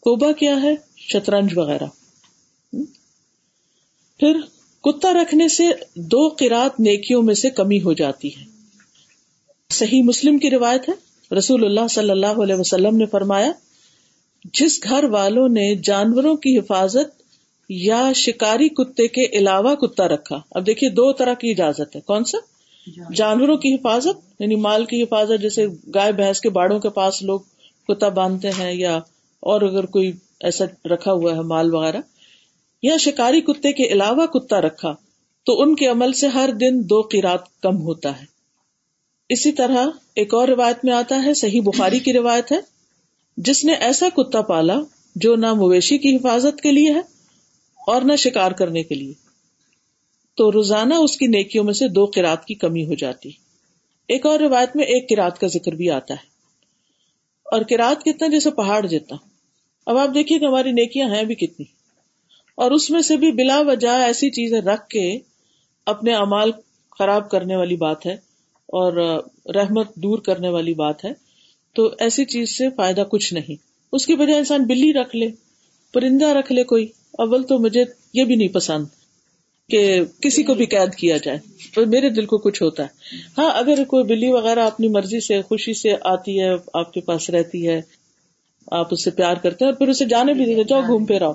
کوبا 0.00 0.32
کیا 0.32 0.62
ہے؟ 0.62 0.74
شطرنج 0.96 1.58
وغیرہ۔ 1.58 1.86
پھر 4.18 4.40
کتا 4.82 5.12
رکھنے 5.12 5.48
سے 5.48 5.64
دو 5.96 6.28
قرات 6.28 6.80
نیکیوں 6.80 7.22
میں 7.22 7.34
سے 7.34 7.50
کمی 7.50 7.82
ہو 7.82 7.92
جاتی 7.92 8.28
ہے۔ 8.28 8.44
صحیح 9.70 10.02
مسلم 10.02 10.38
کی 10.38 10.50
روایت 10.50 10.88
ہے۔ 10.88 11.11
رسول 11.36 11.64
اللہ 11.64 11.88
صلی 11.90 12.10
اللہ 12.10 12.42
علیہ 12.42 12.54
وسلم 12.54 12.96
نے 12.96 13.06
فرمایا 13.06 13.52
جس 14.54 14.84
گھر 14.84 15.04
والوں 15.04 15.48
نے 15.48 15.74
جانوروں 15.74 16.36
کی 16.36 16.58
حفاظت 16.58 17.22
یا 17.68 18.12
شکاری 18.14 18.68
کتے 18.68 19.08
کے 19.08 19.38
علاوہ 19.38 19.74
کتا 19.74 20.08
رکھا 20.08 20.40
اب 20.50 20.66
دیکھیے 20.66 20.90
دو 20.90 21.12
طرح 21.12 21.34
کی 21.34 21.50
اجازت 21.50 21.96
ہے 21.96 22.00
کون 22.00 22.24
سا؟ 22.24 22.38
جانوروں 23.14 23.56
کی 23.56 23.74
حفاظت 23.74 24.40
یعنی 24.40 24.54
مال 24.54 24.84
کی 24.84 25.02
حفاظت 25.02 25.42
جیسے 25.42 25.66
گائے 25.94 26.12
بھینس 26.12 26.40
کے 26.40 26.50
باڑوں 26.50 26.80
کے 26.80 26.90
پاس 26.90 27.22
لوگ 27.22 27.40
کتا 27.88 28.08
باندھتے 28.08 28.50
ہیں 28.50 28.72
یا 28.72 28.96
اور 29.40 29.60
اگر 29.60 29.86
کوئی 29.86 30.12
ایسا 30.40 30.64
رکھا 30.84 31.12
ہوا 31.12 31.34
ہے 31.34 31.40
مال 31.40 31.74
وغیرہ 31.74 32.00
یا 32.82 32.96
شکاری 32.96 33.40
کتے 33.40 33.72
کے 33.72 33.84
علاوہ 33.84 34.26
کتا 34.26 34.60
رکھا 34.60 34.94
تو 35.46 35.62
ان 35.62 35.74
کے 35.74 35.86
عمل 35.86 36.12
سے 36.12 36.26
ہر 36.26 36.50
دن 36.60 36.80
دو 36.90 37.00
قیرات 37.00 37.60
کم 37.60 37.82
ہوتا 37.82 38.20
ہے۔ 38.20 38.31
اسی 39.32 39.52
طرح 39.52 39.86
ایک 40.14 40.34
اور 40.34 40.48
روایت 40.48 40.84
میں 40.84 40.92
آتا 40.92 41.22
ہے، 41.24 41.34
صحیح 41.34 41.60
بخاری 41.64 41.98
کی 41.98 42.12
روایت 42.12 42.52
ہے۔ 42.52 42.56
جس 43.36 43.64
نے 43.64 43.74
ایسا 43.74 44.08
کتا 44.08 44.42
پالا 44.42 44.80
جو 45.16 45.36
نہ 45.36 45.54
مویشی 45.54 45.98
کی 45.98 46.16
حفاظت 46.16 46.60
کے 46.60 46.72
لیے 46.72 46.90
ہے 46.90 47.00
اور 47.86 48.02
نہ 48.02 48.16
شکار 48.16 48.52
کرنے 48.52 48.82
کے 48.82 48.94
لیے۔ 48.94 49.12
تو 50.36 50.52
روزانہ 50.52 50.94
اس 50.94 51.16
کی 51.16 51.26
نیکیوں 51.26 51.64
میں 51.64 51.72
سے 51.72 51.88
دو 51.88 52.04
قرات 52.14 52.44
کی 52.44 52.54
کمی 52.54 52.86
ہو 52.86 52.94
جاتی۔ 52.94 53.30
ایک 54.08 54.26
اور 54.26 54.40
روایت 54.40 54.76
میں 54.76 54.84
ایک 54.84 55.08
کراط 55.08 55.38
کا 55.38 55.46
ذکر 55.46 55.72
بھی 55.72 55.90
آتا 55.90 56.14
ہے۔ 56.14 56.24
اور 57.44 57.62
کراط 57.62 58.02
کتنا 58.02 58.28
جیسے 58.28 58.50
پہاڑ 58.50 58.86
جتنا 58.86 59.16
اب 59.86 59.98
آپ 59.98 60.08
دیکھیے 60.14 60.38
کہ 60.38 60.44
ہماری 60.44 60.72
نیکیاں 60.72 61.14
ہیں 61.14 61.24
بھی 61.24 61.34
کتنی۔ 61.34 61.64
اور 62.54 62.70
اس 62.70 62.90
میں 62.90 63.02
سے 63.02 63.16
بھی 63.16 63.32
بلا 63.32 63.60
وجہ 63.60 63.88
ایسی 63.88 64.30
چیزیں 64.30 64.60
رکھ 64.60 64.88
کے 64.88 65.18
اپنے 65.86 66.14
امال 66.14 66.50
خراب 66.98 67.30
کرنے 67.30 67.56
والی 67.56 67.76
بات 67.76 68.06
ہے۔ 68.06 68.31
اور 68.72 68.92
رحمت 69.54 69.94
دور 69.94 70.18
کرنے 70.18 70.48
والی 70.48 70.74
بات 70.74 71.04
ہے، 71.04 71.12
تو 71.76 71.90
ایسی 71.98 72.24
چیز 72.24 72.56
سے 72.56 72.68
فائدہ 72.70 73.04
کچھ 73.10 73.34
نہیں۔ 73.34 73.56
اس 73.92 74.06
کی 74.06 74.14
وجہ 74.14 74.32
انسان 74.32 74.64
بلی 74.64 74.92
رکھ 74.92 75.16
لے، 75.16 75.28
پرندہ 75.94 76.26
رکھ 76.26 76.52
لے 76.52 76.64
کوئی، 76.64 76.86
اول 77.18 77.42
تو 77.42 77.58
مجھے 77.58 77.84
یہ 78.14 78.24
بھی 78.24 78.34
نہیں 78.34 78.48
پسند 78.48 78.84
کہ 79.70 80.00
کسی 80.20 80.42
کو 80.42 80.54
بھی 80.54 80.66
قید 80.66 80.94
کیا 80.94 81.16
جائے 81.16 81.38
میرے 81.86 82.08
دل 82.10 82.26
کو 82.26 82.38
کچھ 82.38 82.62
ہوتا 82.62 82.82
ہے۔ 82.82 83.16
ہاں 83.38 83.50
اگر 83.54 83.84
کوئی 83.84 84.04
بلی 84.04 84.28
وغیرہ 84.28 84.66
اپنی 84.66 84.88
مرضی 84.88 85.20
سے، 85.20 85.40
خوشی 85.42 85.74
سے 85.74 85.92
آتی 86.04 86.40
ہے، 86.40 86.50
آپ 86.74 86.92
کے 86.92 87.00
پاس 87.00 87.30
رہتی 87.30 87.68
ہے، 87.68 87.80
آپ 88.70 88.88
اس 88.90 89.04
سے 89.04 89.10
پیار 89.10 89.34
کرتے 89.34 89.64
ہیں 89.64 89.72
اور 89.72 89.78
پھر 89.78 89.88
اسے 89.88 90.04
جانے 90.04 90.32
بھی 90.32 90.44
دیتے 90.44 90.64
جاؤ 90.64 90.80
گھوم 90.86 91.04
پھر 91.04 91.22
آؤ۔ 91.22 91.32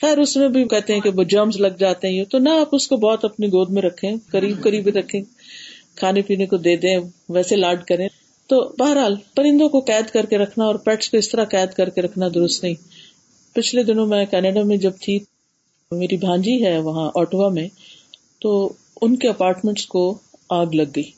خیر، 0.00 0.18
اس 0.18 0.36
میں 0.36 0.48
بھی 0.48 0.64
کہتے 0.64 0.94
ہیں 0.94 1.00
کہ 1.00 1.10
وہ 1.10 1.22
جرمز 1.22 1.56
لگ 1.56 1.76
جاتے 1.78 2.08
ہیں 2.08 2.24
تو 2.24 2.38
نہ 2.38 2.48
آپ 2.48 2.68
اس 2.72 2.88
کو 2.88 2.96
بہت 2.96 3.24
اپنی 3.24 3.46
گود 3.46 3.70
میں 3.70 3.82
رکھیں، 3.82 4.12
قریب 4.30 4.62
قریب 4.62 4.88
رکھیں۔ 4.88 5.22
کھانے 5.98 6.22
پینے 6.22 6.46
کو 6.46 6.56
دے 6.56 6.76
دیں، 6.76 6.96
ویسے 7.28 7.56
لاڈ 7.56 7.84
کریں۔ 7.84 8.08
تو 8.46 8.72
بہرحال، 8.78 9.14
پرندوں 9.34 9.68
کو 9.68 9.80
قید 9.80 10.10
کر 10.10 10.26
کے 10.26 10.38
رکھنا 10.38 10.64
اور 10.64 10.74
پیٹس 10.74 11.10
کو 11.10 11.16
اس 11.16 11.28
طرح 11.28 11.44
قید 11.44 11.70
کر 11.70 11.88
کے 11.88 12.02
رکھنا 12.02 12.28
درست 12.34 12.64
نہیں۔ 12.64 12.74
پچھلے 13.54 13.82
دنوں 13.82 14.06
میں 14.06 14.26
کینیڈا 14.26 14.62
میں 14.62 14.76
جب 14.76 14.90
تھی، 15.00 15.18
میری 15.90 16.16
بھانجی 16.16 16.64
ہے 16.64 16.78
وہاں 16.78 17.10
آٹوا 17.14 17.48
میں، 17.48 17.68
تو 18.40 18.72
ان 19.02 19.16
کے 19.16 19.28
اپارٹمنٹس 19.28 19.86
کو 19.86 20.18
آگ 20.48 20.66
لگ 20.72 20.82
گئی۔ 20.96 21.10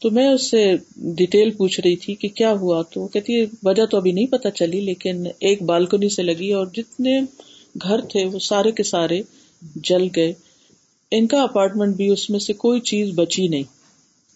تو 0.00 0.10
میں 0.10 0.28
اس 0.28 0.50
سے 0.50 0.72
ڈیٹیل 0.96 1.50
پوچھ 1.50 1.80
رہی 1.80 1.96
تھی 1.96 2.14
کہ 2.14 2.28
کیا 2.28 2.52
ہوا؟ 2.52 2.82
تو 2.82 3.06
کہتی 3.06 3.40
ہے، 3.40 3.46
وجہ 3.62 3.86
تو 3.86 3.96
ابھی 3.96 4.12
نہیں 4.12 4.26
پتا 4.26 4.50
چلی، 4.50 4.80
لیکن 4.80 5.26
ایک 5.26 5.62
بالکنی 5.62 6.08
سے 6.08 6.22
لگی 6.22 6.52
اور 6.52 6.66
جتنے 6.66 7.20
گھر 7.82 8.00
تھے، 8.00 8.24
وہ 8.24 8.38
سارے 8.38 8.72
کے 8.72 8.82
سارے 8.82 9.22
جل 9.76 10.08
گئے۔ 10.16 10.32
ان 11.10 11.26
کا 11.26 11.42
اپارٹمنٹ 11.42 11.96
بھی 11.96 12.08
اس 12.08 12.30
میں 12.30 12.38
سے 12.38 12.52
کوئی 12.52 12.80
چیز 12.80 13.08
بچی 13.14 13.48
نہیں۔ 13.48 13.62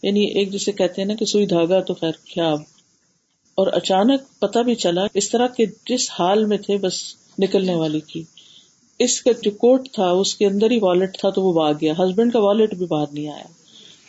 یعنی 0.02 0.24
ایک 0.24 0.52
جسے 0.52 0.72
کہتے 0.72 1.02
ہیں 1.02 1.08
نا 1.08 1.14
کہ 1.14 1.24
سوئی 1.24 1.46
دھاگا 1.46 1.80
تو 1.80 1.94
خیر، 1.94 2.12
کیا؟ 2.24 2.52
اور 3.54 3.66
اچانک 3.66 4.40
پتا 4.40 4.62
بھی 4.62 4.74
چلا 4.74 5.02
اس 5.14 5.30
طرح 5.30 5.46
کے 5.46 5.66
جس 5.88 6.10
حال 6.18 6.44
میں 6.44 6.58
تھے 6.58 6.76
بس 6.76 7.14
نکلنے 7.38 7.74
والی 7.74 8.00
تھی 8.00 8.24
اس 8.98 9.22
کا 9.22 9.30
جو 9.42 9.50
کوٹ 9.50 9.88
تھا، 9.92 10.10
اس 10.10 10.34
کے 10.34 10.46
اندر 10.46 10.70
ہی 10.70 10.78
والٹ 10.82 11.18
تھا 11.18 11.30
تو 11.30 11.42
وہ 11.42 11.52
بھاگ 11.52 11.74
گیا۔ 11.80 11.92
ہسبینڈ 11.92 12.32
کا 12.32 12.38
والٹ 12.38 12.74
بھی 12.74 12.86
باہر 12.86 13.04
نہیں 13.12 13.28
آیا۔ 13.28 13.44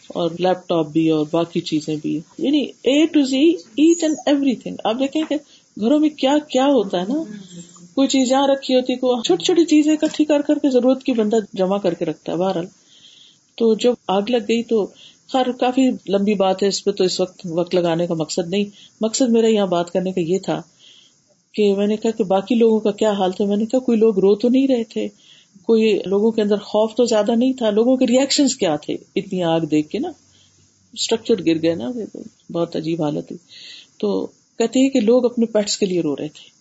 اور 0.08 0.32
لیپ 0.40 0.70
ٹاپ 0.70 0.88
بھی 0.88 1.10
اور 1.10 1.26
باقی 1.32 1.60
چیزیں 1.60 1.96
بھی۔ 2.02 2.20
یعنی 2.38 2.62
A 2.64 3.06
to 3.06 3.22
Z 3.22 3.50
each 3.50 4.04
and 4.04 4.16
everything 4.56 4.76
آپ 4.84 4.96
دیکھیں 5.00 5.24
کہ 5.30 5.36
گھروں 5.80 6.00
میں 6.00 6.10
کیا 6.10 6.38
کیا 6.50 6.66
ہوتا 6.66 7.00
ہے 7.00 7.06
نا؟ 7.10 7.24
کوئی 7.94 8.08
چیز 8.08 8.32
یہاں 8.32 8.48
رکھی 8.48 8.76
ہوتی 8.76 8.96
کو 8.96 9.24
چھوٹی 9.24 9.44
چھوٹی 9.44 9.66
چیزیں 9.66 9.94
اکٹھی 9.94 10.26
کر 10.26 10.42
کر 10.42 10.60
کے 10.60 10.70
ضرورت 10.70 11.04
کی 11.04 11.12
بندہ 11.12 11.36
جمع 11.54 11.78
کر 11.78 11.94
کے 11.94 12.06
رکھتا 12.06 12.32
ہے، 12.32 12.38
بہرحال۔ 12.38 12.66
تو 13.58 13.76
جب 13.76 13.94
آگ 14.08 14.22
لگ 14.30 14.38
گئی 14.38 14.64
تو 14.64 14.88
خیر، 15.32 15.52
کافی 15.52 15.90
لمبی 16.10 16.34
بات 16.34 16.64
ہے، 16.64 16.68
اس 16.68 16.84
پہ 16.84 16.92
تو 16.92 17.04
اس 17.04 17.20
وقت 17.20 17.48
وقت 17.50 17.76
لگانے 17.76 18.08
کا 18.08 18.14
مقصد 18.14 18.50
نہیں۔ 18.50 18.64
مقصد 19.02 19.30
میرا 19.30 19.48
یہاں 19.48 19.68
بات 19.68 19.92
کرنے 19.92 20.12
کا 20.12 20.20
یہ 20.20 20.40
تھا 20.40 20.62
کہ 21.54 21.76
میں 21.76 21.88
نے 21.88 21.98
کہا 21.98 22.12
کہ 22.12 22.24
باقی 22.24 22.56
لوگوں 22.56 22.80
کا 22.80 22.92
کیا 22.92 23.12
حال 23.12 23.32
تھا؟ 23.32 23.46
میں 23.46 23.58
نے 23.58 23.66
کہا 23.66 23.80
کوئی 23.80 23.98
لوگ 23.98 24.20
رو 24.20 24.36
تو 24.36 24.50
نہیں 24.50 24.68
رہے 24.68 24.84
تھے۔ 24.84 25.08
کوئی 25.64 26.00
لوگوں 26.06 26.32
کے 26.32 26.42
اندر 26.42 26.58
خوف 26.58 26.96
تو 26.96 27.06
زیادہ 27.06 27.32
نہیں 27.36 27.54
تھا۔ 27.54 27.70
لوگوں 27.70 27.98
کے 27.98 28.08
ریئیکشن 28.08 28.48
کیا 28.48 28.76
تھے؟ 28.76 28.96
اتنی 29.16 29.44
آگ 29.44 29.60
دیکھ 29.60 29.90
کے 29.90 30.00
نا۔ 30.00 30.10
اسٹرکچر 30.94 31.46
گر 31.46 31.62
گئے 31.62 31.76
نا، 31.76 31.92
بہت 32.52 32.76
عجیب 32.76 33.04
حالت 33.04 33.32
ہوئی 33.32 33.38
تو 34.00 34.26
کہتے 34.58 34.80
ہیں 34.80 34.90
کہ 34.90 35.00
لوگ 35.00 35.26
اپنے 35.26 35.46
پیٹس 35.46 35.78
کے 35.78 35.86
لیے 35.86 36.02
رو 36.02 36.16
رہے 36.16 36.28
تھے۔ 36.28 36.60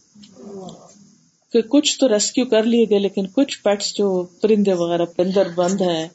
کہ 1.53 1.63
کچھ 1.63 1.99
تو 1.99 2.09
ریسکیو 2.09 2.45
کر 2.45 2.63
لیے 2.63 2.85
گئے، 2.91 2.99
لیکن 2.99 3.27
کچھ 3.33 3.63
پیٹس 3.63 3.97
جو 3.97 4.27
پرندے 4.41 4.73
وغیرہ 4.73 5.03
اندر 5.19 5.49
بند 5.55 5.81
ہیں، 5.81 6.09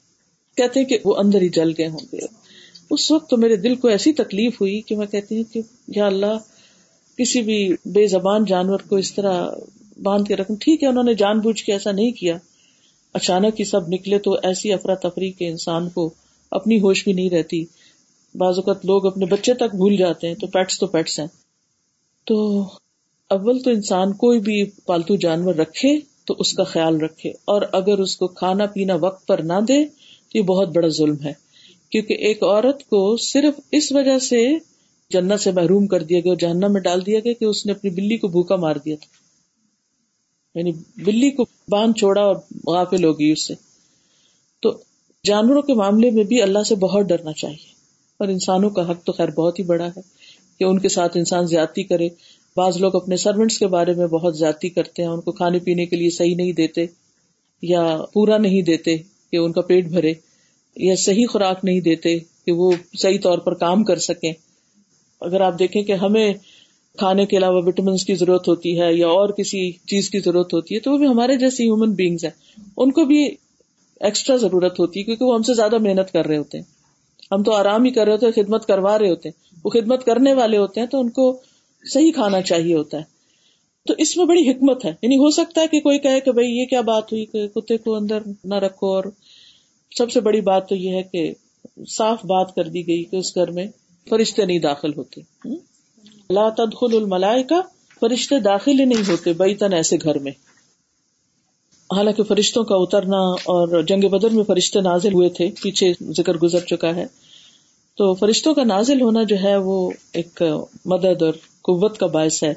کہتے 0.57 0.79
ہیں 0.79 0.87
کہ 0.87 0.97
وہ 1.05 1.15
اندر 1.17 1.41
ہی 1.41 1.49
جل 1.49 1.71
گئے 1.77 1.87
ہوں 1.87 2.05
گے۔ 2.13 2.42
اس 2.93 3.11
وقت 3.11 3.29
تو 3.29 3.37
میرے 3.37 3.55
دل 3.55 3.75
کو 3.75 3.87
ایسی 3.87 4.13
تکلیف 4.13 4.61
ہوئی 4.61 4.81
کہ 4.81 4.95
میں 4.95 5.07
کہتی 5.07 5.37
ہوں 5.37 5.43
کہ 5.53 5.61
یا 5.87 6.05
اللہ، 6.05 6.37
کسی 7.17 7.41
بھی 7.41 7.57
بے 7.85 8.05
زبان 8.07 8.45
جانور 8.45 8.79
کو 8.79 8.95
اس 8.95 9.13
طرح 9.13 9.49
باندھ 10.03 10.27
کے 10.27 10.35
رکھوں۔ 10.35 10.55
ٹھیک 10.55 10.83
ہے، 10.83 10.87
انہوں 10.87 11.03
نے 11.03 11.13
جان 11.13 11.39
بوجھ 11.39 11.63
کے 11.63 11.71
ایسا 11.73 11.91
نہیں 11.91 12.11
کیا۔ 12.11 12.37
اچانک 13.15 13.59
ہی 13.59 13.65
سب 13.65 13.87
نکلے 13.87 14.19
تو 14.19 14.31
ایسی 14.43 14.73
افراتفری 14.73 15.31
کے 15.31 15.47
انسان 15.47 15.89
کو 15.89 16.09
اپنی 16.51 16.79
ہوش 16.81 17.03
بھی 17.03 17.13
نہیں 17.13 17.29
رہتی۔ 17.29 17.65
بعض 18.35 18.55
اوقات 18.55 18.85
لوگ 18.85 19.05
اپنے 19.05 19.25
بچے 19.25 19.53
تک 19.53 19.75
بھول 19.75 19.95
جاتے 19.95 20.27
ہیں، 20.27 20.35
تو 20.35 20.47
پیٹس 20.47 20.79
تو 20.79 20.87
پیٹس 20.87 21.19
ہیں۔ 21.19 21.27
تو 22.27 22.37
اول 23.29 23.59
تو 23.59 23.69
انسان 23.69 24.13
کوئی 24.13 24.39
بھی 24.39 24.63
پالتو 24.85 25.15
جانور 25.15 25.55
رکھے 25.55 25.99
تو 26.25 26.35
اس 26.39 26.53
کا 26.53 26.63
خیال 26.63 27.01
رکھے، 27.01 27.29
اور 27.45 27.61
اگر 27.71 27.99
اس 27.99 28.17
کو 28.17 28.27
کھانا 28.27 28.65
پینا 28.65 28.95
وقت 28.95 29.27
پر 29.27 29.37
نہ 29.37 29.59
دے 29.67 29.85
تو 29.85 30.37
یہ 30.37 30.43
بہت 30.43 30.69
بڑا 30.69 30.87
ظلم 30.87 31.19
ہے۔ 31.23 31.33
کیونکہ 31.93 32.13
ایک 32.13 32.43
عورت 32.43 32.83
کو 32.83 33.17
صرف 33.17 33.59
اس 33.71 33.91
وجہ 33.91 34.19
سے 34.19 34.57
جنت 35.09 35.39
سے 35.39 35.51
محروم 35.51 35.87
کر 35.87 36.03
دیا 36.03 36.19
گیا 36.19 36.31
اور 36.31 36.37
جہنم 36.37 36.73
میں 36.73 36.81
ڈال 36.81 37.05
دیا 37.05 37.19
گیا 37.19 37.33
کہ 37.33 37.45
اس 37.45 37.65
نے 37.65 37.71
اپنی 37.71 37.89
بلی 37.89 38.17
کو 38.17 38.27
بھوکا 38.27 38.55
مار 38.55 38.75
دیا 38.75 38.95
تھا۔ 39.01 39.07
یعنی 40.59 40.71
بلی 40.95 41.31
کو 41.31 41.45
باندھ 41.69 41.99
چھوڑا 41.99 42.21
اور 42.21 42.35
غافل 42.67 43.03
ہوگی 43.03 43.31
اس 43.31 43.47
سے 43.47 43.53
تو 44.61 44.77
جانوروں 45.23 45.61
کے 45.61 45.73
معاملے 45.73 46.11
میں 46.11 46.23
بھی 46.23 46.41
اللہ 46.41 46.63
سے 46.63 46.75
بہت 46.75 47.05
ڈرنا 47.05 47.33
چاہیے۔ 47.33 47.71
اور 48.19 48.27
انسانوں 48.27 48.69
کا 48.69 48.91
حق 48.91 49.03
تو 49.03 49.11
خیر 49.11 49.29
بہت 49.29 49.59
ہی 49.59 49.63
بڑا 49.63 49.87
ہے 49.87 50.01
کہ 50.59 50.63
ان 50.63 50.79
کے 50.79 50.89
ساتھ 50.89 51.17
انسان 51.17 51.45
زیادتی 51.45 51.83
کرے۔ 51.83 52.09
بعض 52.55 52.77
لوگ 52.77 52.95
اپنے 52.95 53.17
سروینٹس 53.17 53.59
کے 53.59 53.67
بارے 53.67 53.93
میں 53.93 54.07
بہت 54.07 54.37
زیادتی 54.37 54.69
کرتے 54.69 55.01
ہیں، 55.03 55.09
ان 55.09 55.21
کو 55.21 55.31
کھانے 55.31 55.59
پینے 55.59 55.85
کے 55.85 55.95
لیے 55.95 56.09
صحیح 56.09 56.35
نہیں 56.35 56.51
دیتے 56.51 56.85
یا 57.61 57.97
پورا 58.13 58.37
نہیں 58.37 58.61
دیتے 58.61 58.97
کہ 59.31 59.37
ان 59.37 59.51
کا 59.51 59.61
پیٹ 59.61 59.85
بھرے۔ 59.87 60.13
یا 60.75 60.95
صحیح 60.95 61.25
خوراک 61.29 61.59
نہیں 61.63 61.79
دیتے 61.79 62.19
کہ 62.19 62.51
وہ 62.51 62.71
صحیح 62.97 63.17
طور 63.23 63.37
پر 63.37 63.53
کام 63.53 63.83
کر 63.83 63.97
سکیں۔ 63.97 64.33
اگر 65.21 65.41
آپ 65.41 65.59
دیکھیں 65.59 65.83
کہ 65.83 65.91
ہمیں 65.91 66.33
کھانے 66.97 67.25
کے 67.25 67.37
علاوہ 67.37 67.61
وٹامنس 67.65 68.05
کی 68.05 68.15
ضرورت 68.15 68.47
ہوتی 68.47 68.81
ہے 68.81 68.93
یا 68.93 69.07
اور 69.07 69.29
کسی 69.29 69.71
چیز 69.71 70.09
کی 70.09 70.19
ضرورت 70.19 70.53
ہوتی 70.53 70.75
ہے 70.75 70.79
تو 70.79 70.91
وہ 70.91 70.97
بھی 70.97 71.07
ہمارے 71.07 71.37
جیسی 71.37 71.63
ہیومن 71.63 71.91
بینگس 71.91 72.23
ہیں۔ 72.23 72.31
ان 72.77 72.91
کو 72.91 73.05
بھی 73.05 73.35
ایکسٹرا 73.99 74.35
ضرورت 74.35 74.79
ہوتی 74.79 74.99
ہے 74.99 75.05
کیونکہ 75.05 75.25
وہ 75.25 75.35
ہم 75.35 75.41
سے 75.41 75.53
زیادہ 75.53 75.77
محنت 75.77 76.13
کر 76.13 76.25
رہے 76.25 76.37
ہوتے 76.37 76.57
ہیں۔ 76.57 76.65
ہم 77.31 77.43
تو 77.43 77.51
آرام 77.51 77.83
ہی 77.83 77.91
کر 77.91 78.05
رہے 78.05 78.13
ہوتے 78.13 78.25
ہیں، 78.25 78.43
خدمت 78.43 78.65
کروا 78.65 78.99
رہے 78.99 79.09
ہوتے 79.09 79.29
ہیں۔ 79.29 79.59
وہ 79.65 79.69
خدمت 79.69 80.05
کرنے 80.05 80.33
والے 80.33 80.57
ہوتے 80.57 80.79
ہیں 80.79 80.87
تو 80.87 80.99
ان 80.99 81.09
کو 81.09 81.41
صحیح 81.93 82.11
کھانا 82.11 82.41
چاہیے 82.41 82.75
ہوتا 82.75 82.97
ہے۔ 82.97 83.03
تو 83.87 83.93
اس 83.97 84.17
میں 84.17 84.25
بڑی 84.25 84.51
حکمت 84.51 84.85
ہے۔ 84.85 84.93
یعنی 85.01 85.15
ہو 85.15 85.31
سکتا 85.31 85.61
ہے 85.61 85.67
کہ 85.67 85.79
کوئی 85.79 85.99
کہے 85.99 86.19
کہ 86.19 86.31
بھائی 86.31 86.59
یہ 86.59 86.65
کیا 86.65 86.81
بات 86.81 87.11
ہوئی 87.11 87.25
کہ 87.25 87.47
کتے 87.47 87.77
کو 87.77 87.95
اندر 87.95 88.19
نہ 88.43 88.55
رکھو 88.55 88.87
اور 88.87 89.03
سب 89.97 90.11
سے 90.11 90.21
بڑی 90.21 90.41
بات 90.41 90.69
تو 90.69 90.75
یہ 90.75 90.95
ہے 90.95 91.03
کہ 91.03 91.33
صاف 91.89 92.25
بات 92.25 92.55
کر 92.55 92.63
دی 92.63 92.87
گئی 92.87 93.03
کہ 93.03 93.15
اس 93.15 93.35
گھر 93.35 93.51
میں 93.51 93.67
فرشتے 94.09 94.45
نہیں 94.45 94.59
داخل 94.59 94.93
ہوتے۔ 94.93 95.21
لا 96.29 96.49
تدخل 96.49 96.97
الملائکہ، 96.97 97.61
فرشتے 97.99 98.39
داخل 98.39 98.79
ہی 98.79 98.85
نہیں 98.85 99.11
ہوتے 99.11 99.33
بئی 99.33 99.55
تن 99.55 99.73
ایسے 99.73 99.97
گھر 100.03 100.19
میں۔ 100.19 100.31
حالانکہ 101.95 102.23
فرشتوں 102.23 102.63
کا 102.63 102.75
اترنا 102.75 103.17
اور 103.17 103.83
جنگ 103.83 104.09
بدر 104.09 104.29
میں 104.29 104.43
فرشتے 104.43 104.81
نازل 104.81 105.13
ہوئے 105.13 105.29
تھے، 105.29 105.49
پیچھے 105.61 105.93
ذکر 106.17 106.37
گزر 106.37 106.59
چکا 106.59 106.95
ہے۔ 106.95 107.05
تو 107.97 108.13
فرشتوں 108.13 108.53
کا 108.53 108.63
نازل 108.63 109.01
ہونا 109.01 109.23
جو 109.23 109.35
ہے 109.43 109.57
وہ 109.57 109.91
ایک 110.13 110.41
مدد 110.85 111.21
اور 111.21 111.33
قوت 111.61 111.97
کا 111.97 112.05
باعث 112.05 112.43
ہے۔ 112.43 112.53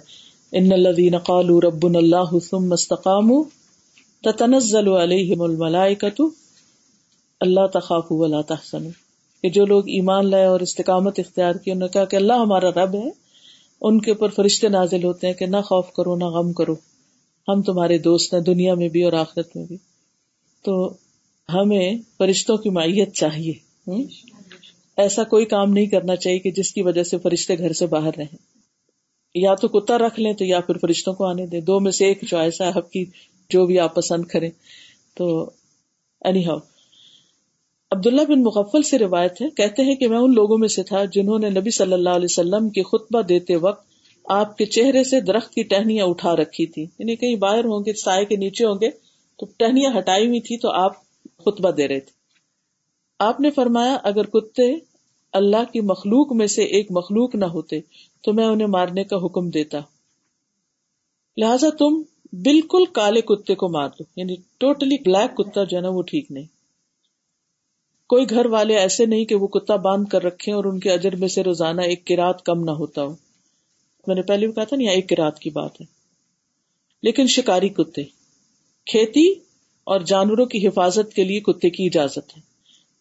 ان 0.53 0.72
الذين 0.72 1.18
قالوا 1.18 1.61
ربنا 1.64 1.99
الله 1.99 2.38
ثم 2.51 2.72
استقاموا 2.72 3.44
تتنزل 4.22 4.88
عليهم 4.88 5.42
الملائكه 5.42 6.46
اللہ 7.40 7.66
تخاف 7.75 8.07
ولا 8.11 8.40
تحسنوا 8.40 8.90
کہ 9.42 9.49
جو 9.49 9.66
لوگ 9.66 9.88
ایمان 9.88 10.31
لائے 10.31 10.44
اور 10.44 10.61
استقامت 10.61 11.18
اختیار 11.18 11.55
کی، 11.55 11.70
انہوں 11.70 11.88
نے 11.88 11.92
کہا 11.92 12.05
کہ 12.05 12.16
اللہ 12.16 12.33
ہمارا 12.33 12.70
رب 12.70 12.94
ہے۔ 12.94 13.11
ان 13.81 14.01
کے 14.01 14.11
اوپر 14.11 14.29
فرشتے 14.29 14.68
نازل 14.68 15.05
ہوتے 15.05 15.27
ہیں 15.27 15.35
کہ 15.35 15.46
نہ 15.46 15.57
خوف 15.57 15.92
کرو، 15.92 16.16
نہ 16.16 16.25
غم 16.25 16.53
کرو۔ 16.53 16.75
ہم 17.49 17.62
تمہارے 17.62 17.99
دوست 17.99 18.35
ہیں 18.35 18.40
دنیا 18.40 18.75
میں 18.75 18.88
بھی 18.88 19.03
اور 19.03 19.12
آخرت 19.12 19.57
میں 19.57 19.64
بھی۔ 19.64 19.77
تو 20.64 20.94
ہمیں 21.55 21.92
فرشتوں 22.18 22.57
کی 22.57 22.70
مائیت 22.70 23.14
چاہیے۔ 23.14 23.53
ایسا 24.96 25.25
کوئی 25.25 25.44
کام 25.44 25.72
نہیں 25.72 25.87
کرنا 25.87 26.16
چاہیے 26.16 26.38
کہ 26.38 26.51
جس 26.51 26.72
کی 26.72 26.83
وجہ 26.83 27.03
سے 27.03 27.18
فرشتے 27.18 27.59
گھر 27.59 27.72
سے 27.72 27.87
باہر 27.87 28.11
رہیں۔ 28.18 28.37
یا 29.35 29.55
تو 29.55 29.68
کتا 29.68 29.99
رکھ 29.99 30.20
لیں 30.20 30.33
تو 30.33 30.44
یا 30.44 30.61
پھر 30.61 30.79
فرشتوں 30.79 31.14
کو 31.14 31.25
آنے 31.25 31.46
دیں۔ 31.46 31.61
دو 31.61 31.81
میں 31.81 31.92
سے 31.92 32.07
ایک 32.07 32.18
چوائس 32.31 32.61
ہے 32.61 32.66
آپ 32.66 32.92
کی، 32.92 33.05
جو 33.51 33.66
بھی 33.66 33.79
آپ 33.79 33.94
پسند 33.94 34.25
کریں۔ 34.25 34.51
تو 35.14 35.51
اینی 36.20 36.46
ہاؤ 36.46 36.59
عبداللہ 37.90 38.22
بن 38.29 38.42
مغفل 38.42 38.83
سے 38.83 38.99
روایت 38.99 39.42
ہے، 39.42 39.51
کہتے 39.51 39.83
ہیں 39.83 39.94
کہ 39.94 40.09
میں 40.09 40.18
ان 40.18 40.35
لوگوں 40.35 40.59
میں 40.59 40.68
سے 40.68 40.83
تھا 40.83 41.05
جنہوں 41.05 41.38
نے 41.38 41.51
نبی 41.51 41.70
صلی 41.70 41.92
اللہ 41.92 42.11
علیہ 42.11 42.29
وسلم 42.31 42.68
کی 42.68 42.83
خطبہ 42.83 43.22
دیتے 43.22 43.57
وقت 43.57 43.87
آپ 44.25 44.59
کے 44.59 44.66
چہرے 44.66 45.05
سے 45.05 45.20
درخت 45.20 45.55
کی 45.55 45.62
ٹہنیاں 45.62 46.07
اٹھا 46.07 46.37
رکھی 46.37 46.66
تھی۔ 46.66 46.83
یعنی 46.83 47.16
کہیں 47.16 47.37
باہر 47.37 47.64
ہوں 47.64 47.81
گے، 47.81 47.92
سائے 47.92 48.25
کے 48.25 48.37
نیچے 48.37 48.66
ہوں 48.66 48.75
گے، 48.75 48.90
تو 49.38 49.46
ٹہنیاں 49.59 49.99
ہٹائی 49.99 50.27
ہوئی 50.27 50.40
تھی 50.40 50.59
تو 50.59 50.70
آپ 50.70 50.92
خطبہ 51.44 51.70
دے 51.70 51.88
رہے 51.88 52.01
تھے۔ 52.01 52.12
آپ 53.18 53.40
نے 53.40 53.51
فرمایا، 53.51 53.99
اگر 54.03 54.25
کتے 54.25 54.75
اللہ 55.33 55.72
کی 55.72 55.81
مخلوق 55.81 56.33
میں 56.33 56.46
سے 56.46 56.62
ایک 56.62 56.87
مخلوق 56.90 57.35
نہ 57.35 57.44
ہوتے، 57.44 57.81
تو 58.25 58.33
میں 58.33 58.44
انہیں 58.44 58.68
مارنے 58.68 59.05
کا 59.05 59.16
حکم 59.16 59.51
دیتا۔ 59.51 59.79
لہذا 61.37 61.68
تم 61.79 62.03
بالکل 62.33 62.85
کالے 62.85 63.20
کتے 63.20 63.55
کو 63.55 63.68
مار 63.68 63.88
دو 63.88 64.05
یعنی 64.16 64.35
ٹوٹلی 64.59 64.96
بلیک 65.05 65.37
کتا 65.37 65.64
جو 65.64 65.77
ہے 65.77 65.83
نا، 65.83 65.88
وہ 65.88 66.03
ٹھیک 66.03 66.31
نہیں۔ 66.31 66.56
کوئی 68.09 68.31
گھر 68.31 68.47
والے 68.47 68.77
ایسے 68.77 69.07
نہیں 69.07 69.25
کہ 69.25 69.35
وہ 69.35 69.47
کتا 69.47 69.77
باندھ 69.77 70.11
کر 70.11 70.25
رکھے 70.25 70.53
اور 70.53 70.64
ان 70.64 70.81
کے 70.81 70.90
اجر 70.90 71.16
میں 71.16 71.29
سے 71.29 71.42
روزانہ 71.42 71.81
ایک 71.81 72.07
کراط 72.07 72.42
کم 72.42 72.64
نہ 72.64 72.71
ہوتا 72.71 73.03
ہو۔ 73.03 73.14
میں 74.07 74.14
نے 74.14 74.23
پہلے 74.23 74.47
بھی 74.47 74.55
کہا 74.55 74.64
تھا 74.64 74.77
نا 74.77 74.90
ایک 74.90 75.09
کراط 75.09 75.38
کی 75.38 75.51
بات 75.51 75.81
ہے۔ 75.81 75.87
لیکن 77.03 77.27
شکاری 77.27 77.69
کتے، 77.69 78.05
کھیتی 78.87 79.33
اور 79.85 80.01
جانوروں 80.01 80.47
کی 80.47 80.69
حفاظت 80.69 81.14
کے 81.14 81.25
لیے 81.25 81.40
کتے 81.40 81.71
کی 81.71 81.87
اجازت 81.87 82.37
ہے۔ 82.37 82.40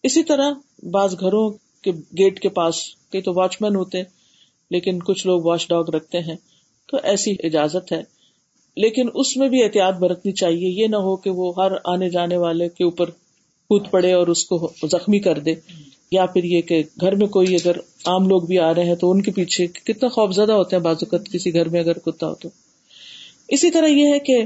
اسی 0.04 0.24
طرح 0.24 0.52
بعض 0.91 1.15
گھروں 1.20 1.50
کے 1.82 1.91
گیٹ 1.91 2.39
کے 2.39 2.50
پاس 2.50 2.82
کئی 3.12 3.22
تو 3.22 3.34
واچ 3.34 3.58
مین 3.62 3.76
ہوتے 3.76 4.02
لیکن 4.70 5.00
کچھ 5.00 5.28
لوگ 5.28 5.41
واچ 5.44 5.68
ڈاگ 5.70 5.84
رکھتے 5.84 6.20
ہیں، 6.20 6.36
تو 6.88 6.98
ایسی 7.04 7.36
اجازت 7.44 7.91
ہے۔ 7.91 8.04
لیکن 8.78 9.08
اس 9.13 9.38
میں 9.38 9.50
بھی 9.50 9.63
احتیاط 9.63 9.94
برتنی 9.94 10.32
چاہیے، 10.32 10.82
یہ 10.82 10.88
نہ 10.88 10.96
ہو 10.96 11.15
کہ 11.15 11.30
وہ 11.30 11.54
ہر 11.58 11.72
آنے 11.86 12.10
جانے 12.10 12.38
والے 12.38 12.70
کے 12.70 12.84
اوپر 12.84 13.10
کود 13.69 13.89
پڑے 13.91 14.13
اور 14.13 14.28
اس 14.28 14.45
کو 14.45 14.71
زخمی 14.91 15.19
کر 15.19 15.39
دے، 15.39 15.54
یا 16.12 16.25
پھر 16.25 16.43
یہ 16.43 16.62
کہ 16.62 16.84
گھر 17.01 17.15
میں 17.15 17.28
کوئی 17.28 17.56
اگر 17.56 17.78
عام 18.06 18.28
لوگ 18.28 18.41
بھی 18.41 18.60
آ 18.60 18.73
رہے 18.73 18.84
ہیں 18.84 18.95
تو 18.95 19.12
ان 19.12 19.21
کے 19.21 19.32
پیچھے 19.32 19.67
کتنا 19.67 20.10
خوف 20.10 20.34
زدہ 20.34 20.54
ہوتے 20.54 20.75
ہیں 20.75 20.84
بازوقت 20.84 21.32
کسی 21.32 21.54
گھر 21.54 21.69
میں 21.69 21.80
اگر 21.80 21.97
کتا 21.97 22.28
ہو 22.28 22.36
تو۔ 22.36 22.49
اسی 23.47 23.71
طرح 23.71 23.88
یہ 23.88 24.13
ہے 24.13 24.19
کہ 24.19 24.38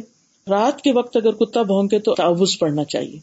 رات 0.47 0.81
کے 0.81 0.91
وقت 0.91 1.17
اگر 1.17 1.31
کتا 1.31 1.61
بھونکے 1.61 1.99
تو 1.99 2.15
تعوض 2.15 2.57
پڑنا 2.59 2.83
چاہیے۔ 2.83 3.19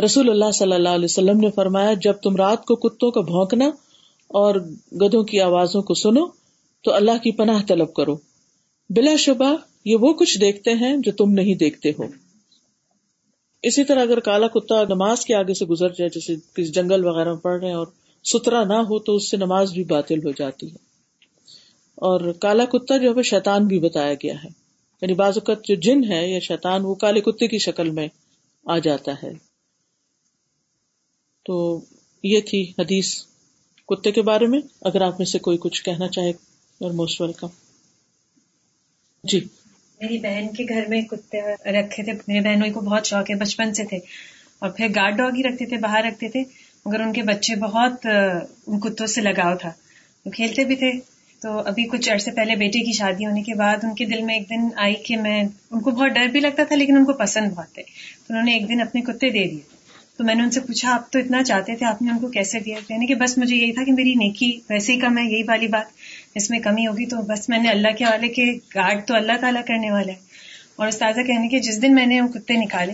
رسول 0.00 0.30
اللہ 0.30 0.50
صلی 0.54 0.72
اللہ 0.72 0.88
علیہ 0.88 1.04
وسلم 1.04 1.38
نے 1.38 1.50
فرمایا، 1.50 1.92
جب 1.92 2.12
تم 2.12 2.36
رات 2.36 2.64
کو 2.64 2.76
کتوں 2.76 3.10
کا 3.10 3.20
بھونکنا 3.20 3.66
اور 4.28 4.54
گدوں 5.00 5.22
کی 5.22 5.40
آوازوں 5.40 5.82
کو 5.82 5.94
سنو 5.94 6.26
تو 6.84 6.92
اللہ 6.92 7.18
کی 7.22 7.32
پناہ 7.32 7.62
طلب 7.68 7.94
کرو۔ 7.94 8.16
بلا 8.90 9.16
شبہ 9.16 9.54
یہ 9.84 9.96
وہ 9.96 10.12
کچھ 10.12 10.40
دیکھتے 10.40 10.70
ہیں 10.70 10.96
جو 10.96 11.12
تم 11.12 11.30
نہیں 11.30 11.54
دیکھتے 11.54 11.90
ہو۔ 11.90 12.27
اسی 13.62 13.84
طرح 13.84 14.02
اگر 14.02 14.20
کالا 14.20 14.48
کتا 14.48 14.82
نماز 14.82 15.24
کے 15.24 15.34
آگے 15.34 15.54
سے 15.54 15.64
گزر 15.66 15.88
جائے، 15.88 16.08
جیسے 16.08 16.34
کسی 16.34 16.72
جنگل 16.72 17.04
وغیرہ 17.04 17.28
میں 17.28 17.40
پڑھ 17.40 17.60
رہے 17.60 17.68
ہیں 17.68 17.74
اور 17.74 17.86
ستھرا 18.24 18.64
نہ 18.64 18.72
ہو 18.72 18.98
تو 18.98 19.16
اس 19.16 19.30
سے 19.30 19.36
نماز 19.36 19.72
بھی 19.72 19.84
باطل 19.84 20.18
ہو 20.18 20.30
جاتی 20.30 20.70
ہے۔ 20.70 20.76
اور 21.94 22.32
کالا 22.32 22.64
کتا 22.64 22.96
جو 22.96 23.16
ہے 23.16 23.22
شیطان 23.22 23.66
بھی 23.66 23.78
بتایا 23.78 24.14
گیا 24.14 24.34
ہے۔ 24.44 24.48
یعنی 25.02 25.14
بعض 25.14 25.38
اوقات 25.38 25.64
جو 25.64 25.74
جن 25.74 26.12
ہے 26.12 26.30
یا 26.30 26.38
شیطان، 26.38 26.84
وہ 26.84 26.94
کالے 26.94 27.20
کتے 27.20 27.48
کی 27.48 27.58
شکل 27.58 27.90
میں 27.90 28.08
آ 28.66 28.78
جاتا 28.78 29.12
ہے۔ 29.12 29.32
تو 31.44 31.80
یہ 32.22 32.40
تھی 32.40 32.72
حدیث 32.78 33.22
کتے 33.88 34.12
کے 34.12 34.22
بارے 34.22 34.46
میں۔ 34.46 34.60
اگر 34.80 35.00
آپ 35.00 35.14
میں 35.18 35.26
سے 35.26 35.38
کوئی 35.38 35.58
کچھ 35.60 35.84
کہنا 35.84 36.08
چاہے 36.08 36.30
اور 36.80 36.90
موسٹ 36.90 37.20
ویلکم 37.20 37.46
جی۔ 39.24 39.40
میری 40.02 40.18
بہن 40.18 40.48
کے 40.48 40.64
گھر 40.68 40.84
میں 40.88 41.02
کتے 41.02 41.40
رکھے 41.80 42.02
تھے 42.02 42.12
میری 42.28 42.40
بہنوں 42.40 42.74
کو 42.74 42.80
بہت 42.80 43.06
شوق 43.06 43.30
ہے، 43.30 43.34
بچپن 43.34 43.74
سے 43.74 43.84
تھے۔ 43.84 43.98
اور 44.58 44.70
پھر 44.70 44.86
گارڈ 44.96 45.16
ڈاگ 45.16 45.30
ہی 45.36 45.42
رکھتے 45.42 45.66
تھے، 45.66 45.76
باہر 45.76 46.04
رکھتے 46.04 46.28
تھے، 46.28 46.42
مگر 46.86 47.00
ان 47.00 47.12
کے 47.12 47.22
بچے 47.22 47.56
بہت 47.56 48.06
ان 48.66 48.80
کتوں 48.80 49.06
سے 49.06 49.20
لگاؤ 49.20 49.56
تھا۔ 49.56 49.72
وہ 50.24 50.30
کھیلتے 50.30 50.64
بھی 50.64 50.76
تھے۔ 50.76 50.92
تو 51.42 51.58
ابھی 51.58 51.84
کچھ 51.84 52.10
عرصے 52.10 52.30
پہلے 52.30 52.56
بیٹے 52.56 52.84
کی 52.84 52.92
شادی 52.92 53.26
ہونے 53.26 53.42
کے 53.42 53.54
بعد 53.54 53.76
ان 53.82 53.94
کے 53.94 54.04
دل 54.04 54.22
میں 54.22 54.34
ایک 54.34 54.50
دن 54.50 54.68
آئی 54.76 54.94
کہ 54.94 55.16
میں، 55.16 55.44
ان 55.70 55.80
کو 55.80 55.90
بہت 55.90 56.10
ڈر 56.10 56.26
بھی 56.26 56.40
لگتا 56.40 56.64
تھا، 56.64 56.76
لیکن 56.76 56.96
ان 56.96 57.04
کو 57.04 57.12
پسند 57.12 57.50
بہت 57.50 57.74
تھے۔ 57.74 57.82
تو 57.82 58.34
انہوں 58.34 58.44
نے 58.44 58.52
ایک 58.52 58.68
دن 58.68 58.80
اپنے 58.80 59.00
کتے 59.00 59.28
دے 59.28 59.48
دیے۔ 59.48 59.78
تو 60.18 60.24
میں 60.24 60.34
نے 60.34 60.42
ان 60.42 60.50
سے 60.50 60.60
پوچھا، 60.60 60.94
آپ 60.94 61.12
تو 61.12 61.18
اتنا 61.18 61.42
چاہتے 61.42 61.76
تھے، 61.76 61.86
آپ 61.86 62.02
نے 62.02 62.10
ان 62.10 62.18
کو 62.18 62.28
کیسے 62.28 62.60
دیا؟ 62.60 62.78
یعنی 62.88 63.06
کہ 63.06 63.14
بس 63.14 63.38
مجھے 63.38 63.56
یہی 63.56 63.72
تھا 63.72 63.84
کہ 63.84 63.92
میری 63.92 64.14
نیکی 64.14 64.60
ویسے 64.70 64.92
ہی 64.92 65.00
کم 65.00 65.18
ہے، 65.18 65.22
یہی 65.22 65.42
والی 65.42 65.66
بات۔ 65.66 65.86
اس 66.34 66.50
میں 66.50 66.58
کمی 66.58 66.86
ہوگی 66.86 67.06
تو 67.06 67.16
بس 67.16 67.48
میں 67.48 67.58
نے 67.58 67.70
اللہ 67.70 67.88
کے 67.98 68.04
حوالے 68.04 68.28
کے 68.28 68.52
گارڈ 68.74 69.06
تو 69.06 69.14
اللہ 69.14 69.32
تعالیٰ 69.40 69.62
کرنے 69.64 69.90
والا 69.90 70.12
ہے۔ 70.12 70.18
اور 70.76 70.88
استاذہ 70.88 71.20
کہنے 71.20 71.48
کے 71.48 71.58
جس 71.58 71.82
دن 71.82 71.94
میں 71.94 72.06
نے 72.06 72.20
وہ 72.20 72.28
کتے 72.28 72.54
نکالے، 72.54 72.92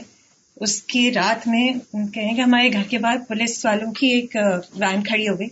اس 0.57 0.83
کی 0.83 1.13
رات 1.13 1.49
میں 1.49 1.73
کہیں 1.93 2.35
کہ 2.37 2.41
ہمارے 2.41 2.73
گھر 2.73 2.83
کے 2.83 2.99
باہر 2.99 3.17
پولیس 3.29 3.65
والوں 3.65 3.93
کی 3.93 4.07
ایک 4.07 4.37
وین 4.75 5.03
کھڑی 5.03 5.29
ہو 5.29 5.39
گئی۔ 5.39 5.49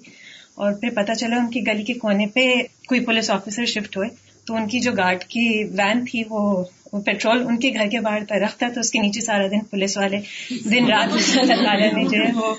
اور 0.55 0.73
پھر 0.73 0.91
پتا 0.91 1.15
چلا 1.15 1.37
ان 1.37 1.51
کی 1.51 1.67
گلی 1.67 1.83
کے 1.83 1.93
کونے 1.93 2.27
پہ 2.27 2.55
کوئی 2.89 3.01
پولیس 3.01 3.31
آفیسر 3.31 3.65
شفٹ 3.65 3.97
ہوئے۔ 3.97 4.09
تو 4.45 4.55
ان 4.55 4.69
کی 4.69 4.81
جو 4.81 4.93
گارڈ 4.93 5.25
کی 5.25 5.65
وین 5.65 6.05
تھی 6.05 6.23
وہ 6.31 6.65
پیٹرول 6.93 7.43
ان 7.43 7.57
کے 7.57 7.71
گھر 7.75 7.89
کے 7.89 8.01
باہر 8.01 8.41
رکھ 8.43 8.59
تھا 8.59 8.69
تو 8.69 8.81
اس 8.81 8.91
کے 8.91 8.99
نیچے 8.99 9.21
سارا 9.21 9.47
دن 9.47 9.65
پولیس 9.65 9.97
والے 9.97 10.17
دن 10.71 10.87
رات 10.87 11.13
اللہ 11.13 11.65
تعالیٰ 11.65 11.93
نے 11.93 12.05
جو 12.05 12.19
ہے 12.23 12.33
وہ 12.35 12.55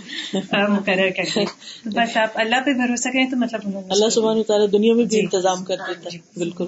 مقرر 0.70 1.10
کر 1.10 1.24
دیا 1.36 1.44
بس 1.86 2.18
آپ 2.18 2.30
اللہ 2.36 2.56
پہ 2.66 2.74
بھروسہ 2.74 3.10
کریں 3.10 3.26
تو 3.26 3.38
مطلب 3.38 3.78
اللہ 3.90 4.10
سبحانہ 4.10 4.42
تعالیٰ 4.42 4.72
دنیا 4.72 4.94
میں 4.94 5.06
بھی 5.06 5.10
جی۔ 5.10 5.20
انتظام 5.20 5.64
کر 5.64 5.76
دیتا 5.88 6.10
ہے۔ 6.14 6.20
بالکل۔ 6.38 6.66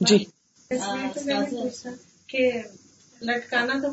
جی۔ 0.00 0.24
لٹکانا 3.22 3.74
تو 3.78 3.88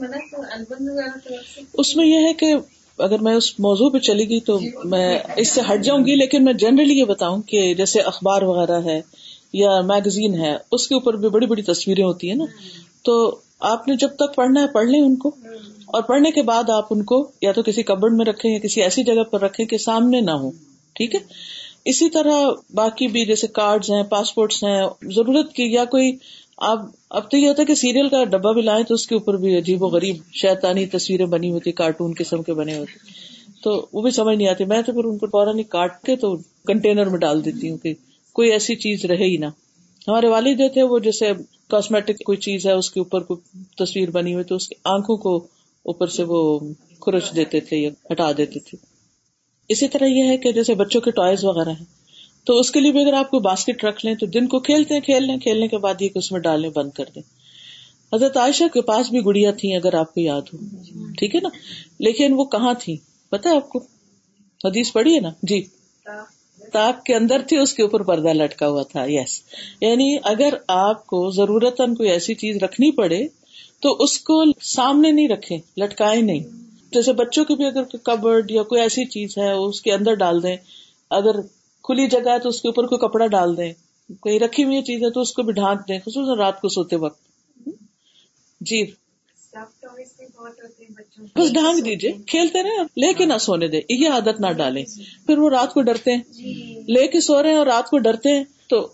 اس 1.73 1.95
میں 1.95 2.05
یہ 2.05 2.27
ہے 2.27 2.33
کہ 2.33 2.55
اگر 2.99 3.19
میں 3.19 3.33
اس 3.33 3.59
موضوع 3.59 3.89
پہ 3.89 3.99
چلی 3.99 4.29
گئی 4.29 4.39
تو 4.39 4.59
میں 4.83 5.19
اس 5.35 5.51
سے 5.51 5.61
ہٹ 5.61 5.83
جاؤں 5.83 6.05
گی 6.05 6.15
لیکن 6.15 6.43
میں 6.43 6.53
جنرلی 6.53 6.99
یہ 6.99 7.05
بتاؤں 7.05 7.41
کہ 7.41 7.73
جیسے 7.73 7.99
اخبار 8.01 8.41
وغیرہ 8.41 8.81
ہے 8.83 9.01
یا 9.53 9.81
میگزین 9.81 10.35
ہے، 10.35 10.57
اس 10.71 10.87
کے 10.87 10.95
اوپر 10.95 11.13
بھی 11.13 11.29
بڑی 11.29 11.45
بڑی 11.45 11.61
تصویریں 11.61 12.03
ہوتی 12.03 12.29
ہیں 12.29 12.35
نا۔ 12.35 12.45
تو 13.03 13.39
آپ 13.59 13.87
نے 13.87 13.95
جب 13.95 14.07
تک 14.07 14.35
پڑھنا 14.35 14.61
ہے، 14.61 14.67
پڑھ 14.67 14.87
لیں 14.87 15.01
ان 15.01 15.15
کو۔ 15.15 15.31
اور 15.85 16.01
پڑھنے 16.01 16.31
کے 16.31 16.41
بعد 16.41 16.69
آپ 16.69 16.85
ان 16.89 17.03
کو 17.03 17.31
یا 17.41 17.51
تو 17.51 17.63
کسی 17.63 17.83
کبڈ 17.83 18.13
میں 18.13 18.25
رکھیں 18.25 18.51
یا 18.51 18.59
کسی 18.59 18.81
ایسی 18.81 19.03
جگہ 19.03 19.23
پر 19.23 19.41
رکھیں 19.41 19.65
کہ 19.65 19.77
سامنے 19.77 20.21
نہ 20.21 20.31
ہو، 20.31 20.51
ٹھیک 20.95 21.15
ہے؟ 21.15 21.19
اسی 21.85 22.09
طرح 22.09 22.49
باقی 22.73 23.07
بھی 23.07 23.25
جیسے 23.25 23.47
کارڈ 23.47 23.85
ہیں 23.89 24.03
پاسپورٹس 24.03 24.63
ہیں، 24.63 24.81
ضرورت 25.01 25.53
کی 25.53 25.63
یا 25.63 25.85
کوئی، 25.85 26.17
آپ، 26.57 26.79
اب 27.09 27.31
تو 27.31 27.37
یہ 27.37 27.47
ہوتا 27.47 27.61
ہے 27.61 27.65
کہ 27.65 27.75
سیریل 27.75 28.09
کا 28.09 28.23
ڈبا 28.23 28.51
بھی 28.51 28.61
لائیں 28.61 28.83
تو 28.83 28.93
اس 28.93 29.07
کے 29.07 29.15
اوپر 29.15 29.37
بھی 29.37 29.57
عجیب 29.57 29.83
و 29.83 29.87
غریب 29.87 30.15
شیطانی 30.33 30.85
تصویریں 30.85 31.25
بنی 31.25 31.51
ہوتی 31.51 31.71
کارٹون 31.71 32.13
قسم 32.17 32.43
کے 32.43 32.53
بنے 32.53 32.77
ہوتے 32.77 32.97
تو 33.63 33.85
وہ 33.93 34.01
بھی 34.01 34.11
سمجھ 34.11 34.37
نہیں 34.37 34.47
آتی، 34.47 34.65
میں 34.65 34.81
تو 34.81 34.93
پھر 34.93 35.03
ان 35.03 35.17
کو 35.17 35.27
فوراً 35.27 35.61
کاٹ 35.69 36.01
کے 36.01 36.15
تو 36.15 36.37
کنٹینر 36.67 37.05
میں 37.05 37.19
ڈال 37.19 37.45
دیتی 37.45 37.69
ہوں 37.69 37.77
کہ 37.77 37.93
کوئی 38.33 38.51
ایسی 38.51 38.75
چیز 38.75 39.05
رہے 39.05 39.25
ہی 39.25 39.37
نا 39.37 39.47
ہمارے 40.07 40.27
والد 40.27 40.59
جو 40.59 40.69
تھے 40.73 40.83
وہ 40.83 40.99
جیسے 40.99 41.31
کاسمیٹک 41.69 42.23
کوئی 42.25 42.37
چیز 42.37 42.65
ہے، 42.65 42.71
اس 42.71 42.91
کے 42.91 42.99
اوپر 42.99 43.23
کوئی 43.23 43.63
تصویر 43.77 44.11
بنی 44.11 44.33
ہوئی 44.33 44.43
تو 44.43 44.55
اس 44.55 44.69
کی 44.69 44.75
آنکھوں 44.83 45.17
کو 45.17 45.37
اوپر 45.83 46.07
سے 46.07 46.23
وہ 46.23 46.59
خرچ 46.99 47.35
دیتے 47.35 47.59
تھے 47.59 47.77
یا 47.77 47.89
ہٹا 48.11 48.31
دیتے 48.37 48.59
تھے۔ 48.59 48.77
اسی 49.69 49.87
طرح 49.87 50.05
یہ 50.05 50.23
ہے 50.23 50.37
کہ 50.37 50.51
جیسے 50.51 50.75
بچوں 50.75 51.01
کے 51.01 51.11
ٹوائز 51.11 51.45
وغیرہ 51.45 51.69
ہیں، 51.69 51.85
تو 52.43 52.59
اس 52.59 52.71
کے 52.71 52.79
لیے 52.79 52.91
بھی 52.91 53.01
اگر 53.01 53.13
آپ 53.13 53.31
کو 53.31 53.39
باسکٹ 53.39 53.83
رکھ 53.83 54.05
لیں 54.05 54.15
تو 54.15 54.25
دن 54.25 54.47
کو 54.47 54.59
کھیلتے 54.59 54.93
ہیں 54.93 55.01
کھیل 55.01 55.27
لیں 55.27 55.37
کھیلنے 55.37 55.67
کے 55.67 55.77
بعد 55.77 56.01
یہ 56.01 56.07
کہ 56.07 56.17
اس 56.17 56.31
میں 56.31 56.39
ڈالنے 56.39 56.69
بند 56.69 56.91
کر 56.91 57.05
دیں۔ 57.15 57.21
حضرت 58.13 58.37
عائشہ 58.37 58.63
کے 58.73 58.81
پاس 58.81 59.09
بھی 59.09 59.19
گڑیا 59.25 59.51
تھی 59.51 59.75
اگر 59.75 59.93
آپ 59.93 60.13
کو 60.13 60.21
یاد 60.21 60.41
ہو۔ 60.53 60.57
ٹھیک 61.17 61.35
ہے 61.35 61.39
نا؟ 61.43 61.49
لیکن 61.99 62.33
وہ 62.33 62.45
کہاں 62.45 62.73
تھی 62.79 62.97
پتا 63.29 63.49
ہے 63.49 63.55
آپ 63.55 63.69
کو؟ 63.69 63.79
حدیث 64.63 64.91
پڑھی 64.91 65.15
ہے 65.15 65.19
نا؟ 65.19 65.29
جی۔ 65.43 65.63
تاک 66.71 67.05
کے 67.05 67.15
اندر 67.15 67.41
تھی، 67.47 67.57
اس 67.57 67.73
کے 67.73 67.83
اوپر 67.83 68.03
پردہ 68.03 68.27
لٹکا 68.27 68.67
ہوا 68.67 68.83
تھا 68.83 69.05
یس 69.07 69.41
یعنی 69.81 70.17
اگر 70.23 70.53
آپ 70.67 71.07
کو 71.07 71.29
ضرورت 71.29 71.77
کوئی 71.77 72.09
ایسی 72.09 72.35
چیز 72.35 72.57
رکھنی 72.63 72.91
پڑے، 72.91 73.27
تو 73.81 73.97
اس 73.99 74.19
کو 74.19 74.43
سامنے 74.61 75.11
نہیں 75.11 75.27
رکھے 75.27 75.57
لٹکائے 75.77 76.21
نہیں۔ 76.21 76.39
جیسے 76.91 77.13
بچوں 77.13 77.45
کی 77.45 77.55
بھی 77.55 77.65
اگر 77.65 77.83
کبڈ 77.83 78.51
یا 78.51 78.63
کوئی 78.63 78.81
ایسی 78.81 79.05
چیز 79.05 79.37
ہے، 79.37 79.51
اس 79.51 79.81
کے 79.81 79.93
اندر 79.93 80.13
ڈال 80.13 80.43
دیں۔ 80.43 80.57
اگر 81.09 81.41
کھلی 81.83 82.07
جگہ 82.07 82.29
ہے 82.29 82.39
تو 82.39 82.49
اس 82.49 82.61
کے 82.61 82.67
اوپر 82.67 82.87
کوئی 82.87 82.99
کپڑا 82.99 83.27
ڈال 83.27 83.57
دیں۔ 83.57 83.73
کوئی 84.19 84.39
رکھی 84.39 84.63
ہوئی 84.63 84.81
چیز 84.81 85.03
ہے 85.03 85.09
تو 85.09 85.21
اس 85.21 85.33
کو 85.33 85.43
بھی 85.43 85.53
ڈھانک 85.53 85.79
دیں، 85.87 85.99
خصوصاً 85.99 86.37
رات 86.37 86.61
کو 86.61 86.69
سوتے 86.69 86.95
وقت۔ 86.95 87.21
جی۔ 88.61 88.85
بس 91.35 91.53
ڈھانک 91.53 91.85
دیجیے 91.85 92.11
کھیلتے 92.27 92.63
رہے 92.63 92.83
لے 92.83 93.13
کے 93.13 93.25
نہ 93.25 93.37
سونے 93.37 93.67
دے 93.67 93.81
یہ 93.89 94.09
عادت 94.09 94.39
نہ 94.39 94.51
ڈالیں۔ 94.51 94.85
پھر 95.25 95.37
وہ 95.37 95.49
رات 95.49 95.73
کو 95.73 95.81
ڈرتے 95.81 96.11
ہیں۔ 96.11 96.21
جی۔ 96.33 96.81
لے 96.87 97.07
کے 97.07 97.19
سو 97.19 97.43
رہے 97.43 97.49
ہیں 97.49 97.57
اور 97.57 97.67
رات 97.67 97.89
کو 97.89 97.97
ڈرتے 97.97 98.29
ہیں۔ 98.29 98.43
تو 98.69 98.87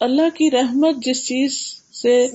اللہ 0.00 0.36
کی 0.36 0.50
رحمت 0.50 0.96
جس 0.96 1.26
چیز 1.26 1.52
سے 2.02 2.26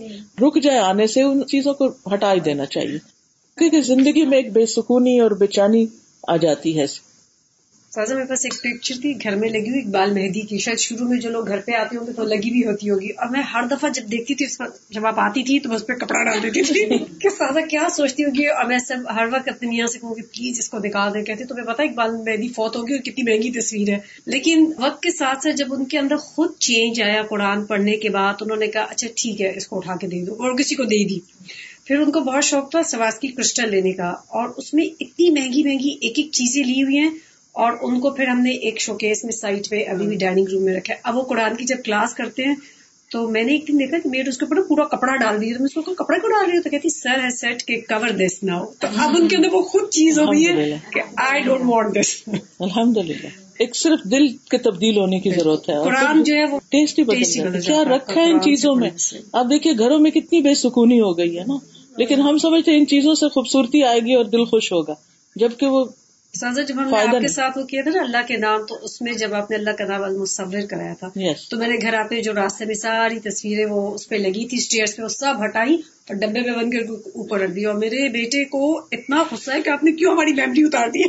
رک 0.42 0.62
جائے 0.62 0.80
آنے 0.80 1.08
سے 1.08 1.22
ان 1.22 1.48
چیزوں 1.48 1.74
کو 1.74 1.88
ہٹا 2.14 2.34
دینا 2.46 2.66
چاہیے۔ 2.66 2.98
کیونکہ 3.58 3.82
زندگی 3.82 4.26
میں 4.26 4.38
ایک 4.38 4.54
بے 4.54 4.66
سکونی 4.66 5.20
اور 5.20 5.32
بےچانی 5.32 5.86
آ 6.28 6.38
جاتی 6.38 6.80
ہے۔ 6.80 6.86
سازا، 7.96 8.16
میرے 8.16 8.26
پاس 8.28 8.46
ایک 8.46 8.54
پکچر 8.64 8.96
تھی، 9.02 9.14
گھر 9.24 9.36
میں 9.36 9.50
لگی 9.50 9.70
ہوئی 9.70 9.82
اقبال 9.82 10.14
مہدی 10.14 10.42
کی۔ 10.42 10.58
شاید 10.58 10.80
شروع 10.80 11.08
میں 11.08 11.20
جو 11.20 11.30
لوگ 11.30 11.48
گھر 11.48 11.60
پہ 11.60 11.72
آتے 11.72 11.98
ہوں 11.98 12.08
گے 12.08 12.14
تو 12.14 12.24
لگی 12.24 12.52
بھی 12.52 12.66
ہوتی 12.66 12.90
ہوگی۔ 12.90 13.10
اور 13.10 13.30
میں 13.30 13.42
ہر 13.42 13.68
دفعہ 13.68 13.90
جب 13.90 14.12
دیکھتی 14.12 14.36
تھی 14.36 14.46
اس 14.46 14.58
پر 14.58 14.66
جب 14.90 15.06
آپ 15.06 15.20
آتی 15.20 15.44
تھی 15.44 15.60
تو 15.60 15.70
میں 15.70 15.76
اس 15.76 15.88
پہ 15.88 15.94
کپڑا 15.94 16.24
ڈال 16.24 16.44
دیتی 16.44 16.62
تھی 16.62 16.98
کہ 17.22 17.30
سازا، 17.30 17.62
کیا 17.62 17.88
سوچتی 17.96 18.24
ہوگی؟ 18.24 18.46
اور 18.48 18.66
میں 18.66 18.80
سب 18.80 18.96
ہر 19.16 19.26
وقت 19.32 19.50
اپنی 19.50 19.78
یہاں 19.78 19.88
سے 19.88 20.00
کہوں 20.00 20.16
کہ 20.16 20.22
پلیز 20.22 20.60
اس 20.60 20.70
کو 20.70 20.80
دکھا 20.80 21.14
دیں۔ 21.14 21.24
کہتے 21.24 21.46
تو 21.46 21.56
میں 21.56 21.64
پتا 21.64 21.84
اقبال 21.84 22.12
مہدی 22.12 22.48
فوت 22.48 22.76
ہوگی 22.76 22.94
اور 22.94 23.02
کتنی 23.02 23.32
مہنگی 23.32 23.60
تصویر 23.60 23.90
ہے۔ 23.90 23.98
لیکن 24.26 24.72
وقت 24.78 25.04
کے 25.04 25.12
ساتھ 25.12 25.44
ساتھ 25.44 25.56
جب 25.56 25.74
ان 25.74 25.86
کے 25.86 26.00
اندر 26.00 26.16
خود 26.16 26.50
چینج 26.60 27.02
آیا 27.02 27.22
قرآن 27.22 27.66
پڑھنے 27.66 27.98
کے 27.98 28.10
بعد، 28.10 28.34
انہوں 28.42 28.58
نے 28.58 28.68
کہا 28.68 28.82
اچھا 28.82 29.08
ٹھیک 29.16 29.42
ہے، 29.42 29.54
اس 29.56 29.68
کو 29.68 29.78
اٹھا 29.78 29.96
کے 29.96 30.08
دے 30.08 30.26
دو۔ 30.26 30.34
اور 30.34 30.58
کسی 30.58 30.76
کو 30.76 30.84
دے 30.84 31.08
دی۔ 31.08 31.20
پھر 31.86 32.00
ان 32.00 32.12
کو 32.12 32.20
بہت 32.20 32.44
شوق 32.44 32.72
تھا 32.72 32.84
سواس 32.84 33.20
کی 33.20 33.28
کرسٹل 33.28 33.72
لینے 33.72 33.92
کا۔ 33.92 34.10
اور 34.10 34.50
اس 34.58 34.74
میں 34.74 34.86
اتنی 34.86 35.30
مہنگی 35.30 35.64
مہنگی 35.64 35.98
ایک 36.02 36.14
ایک 36.18 36.32
چیزیں 36.32 36.64
لی 36.64 36.84
ہوئی 36.84 36.98
ہیں۔ 36.98 37.10
اور 37.52 37.74
ان 37.82 38.00
کو 38.00 38.10
پھر 38.10 38.28
ہم 38.28 38.42
نے 38.42 38.52
ایک 38.52 38.82
شوکیس 38.82 39.24
میں 39.24 39.32
سائٹ 39.32 39.70
پہ 39.70 39.84
ابھی 39.88 40.08
بھی 40.08 40.16
ڈائننگ 40.16 40.46
روم 40.52 40.64
میں 40.64 40.74
رکھا 40.74 40.94
ہے۔ 40.94 41.00
اب 41.04 41.18
وہ 41.18 41.22
قرآن 41.22 41.56
کی 41.56 41.66
جب 41.66 41.78
کلاس 41.86 42.14
کرتے 42.14 42.44
ہیں 42.44 42.56
تو 43.12 43.28
میں 43.30 43.44
نے 43.44 43.52
ایک 43.52 43.68
دن 43.68 43.80
دیکھا 43.80 43.98
کہ 43.98 44.10
میرے 44.10 44.30
اس 44.30 44.38
کے 44.38 44.46
اوپر 44.46 44.62
پورا 44.62 44.84
کپڑا 44.84 45.16
ڈال 45.16 45.42
دیا۔ 45.42 45.58
تو 45.58 45.64
میں 45.64 45.66
اس 45.66 45.86
کو 45.86 45.94
کپڑا 45.94 46.18
کو 46.18 46.28
ڈال 46.28 46.46
رہی 46.46 46.58
ہوں 46.58 46.64
تو 46.64 46.70
کہتی 46.70 46.90
سر 46.90 47.24
ہے 47.24 47.30
سیٹ 47.30 47.64
کے 47.64 47.76
کور 47.82 48.10
دس 48.10 48.44
ناؤ 48.44 48.66
تو 48.80 48.88
اب 48.98 49.12
ان 49.20 49.28
کے 49.28 49.36
اندر 49.36 49.54
وہ 49.54 49.62
خود 49.62 49.90
چیز 49.90 50.20
ہو 50.20 50.34
گئی 50.34 50.48
ہے 50.48 50.78
کہ 50.94 51.02
آئی 51.18 51.42
ڈونٹ 51.42 51.62
وانٹ 51.66 51.96
دس 51.96 52.30
الحمد 52.60 52.98
للہ 52.98 53.28
ایک 53.60 53.76
صرف 53.76 54.12
دل 54.12 54.28
کے 54.28 54.58
تبدیل 54.58 54.98
ہونے 54.98 55.20
کی 55.20 55.30
ضرورت 55.30 55.70
ہے۔ 55.70 55.76
قرآن 55.84 56.24
جو 56.24 56.36
ہے 56.36 56.46
وہ 56.46 56.60
ٹیسٹی 56.70 57.04
کیا 57.60 57.84
رکھا 57.84 58.22
ہے 58.22 58.32
ان 58.32 58.42
چیزوں 58.42 58.76
میں؟ 58.76 58.90
اب 59.34 59.52
دیکھیے 59.52 59.74
گھروں 59.80 60.00
میں 60.00 60.12
کتنی 60.12 60.42
بے 60.42 60.54
سکونی 60.54 61.00
ہو 61.00 61.18
گئی 61.18 61.40
ہے 61.40 61.44
نا۔ 61.48 61.54
لیکن 61.98 62.22
ہم 62.22 62.38
سمجھتے 62.38 62.78
ان 62.78 62.88
چیزوں 62.88 63.16
سے 63.16 63.30
خوبصورتی 63.30 63.84
آئے 63.84 64.00
گی 64.00 64.16
اور 64.16 64.26
دل 64.26 64.46
خوش 64.46 64.72
ہوگا۔ 64.72 64.94
جبکہ 65.36 65.66
وہ 65.66 65.86
سازا 66.34 66.62
جب 66.62 66.76
ہم 66.80 66.90
نے 66.90 66.98
آپ 67.02 67.22
کے 67.22 67.28
ساتھ 67.28 67.58
وہ 67.58 67.64
کیا 67.64 67.82
تھا 67.84 67.92
نا 67.92 68.02
اللہ 68.02 68.28
کے 68.28 68.38
نام 68.38 68.66
تو 68.66 68.76
اس 68.82 69.02
میں 69.02 69.14
جب 69.14 69.34
آپ 69.34 69.52
نے 69.52 69.58
اللہ 69.58 69.70
کا 69.70 69.86
نام 69.86 70.04
المصور 70.04 70.66
کرایا 70.70 70.94
تھا 71.00 71.08
تو 71.50 71.58
میں 71.58 71.68
نے 71.68 71.76
گھر 71.82 71.94
آتے 71.94 72.22
جو 72.22 72.34
راستے 72.34 72.66
میں 72.66 72.76
ساری 72.76 73.20
تصویریں 73.20 73.66
وہ 73.66 73.94
اس 73.96 74.10
پہ 74.10 74.16
لگی 74.16 74.48
تھی 74.48 74.58
اسٹیئرس 74.58 74.96
پہ 74.96 75.04
وہ 75.04 75.08
سب 75.08 75.46
ہٹائی 75.46 75.74
اور 75.74 76.16
ڈبے 76.16 76.42
میں 76.42 76.54
بن 76.54 76.72
کر 76.72 76.80
اوپر 76.90 77.40
رکھ 77.40 77.52
دیا۔ 77.52 77.70
اور 77.70 77.78
میرے 77.78 78.10
بیٹے 78.10 78.46
کو 78.46 78.80
اتنا 78.92 79.24
غصہ 79.32 79.52
ہے 79.52 79.62
کہ 79.62 79.70
آپ 79.70 79.84
نے 79.84 79.92
کیوں 79.92 80.14
ہماری 80.14 80.34
میمری 80.34 80.64
اتار 80.64 80.88
دی؟ 80.90 81.00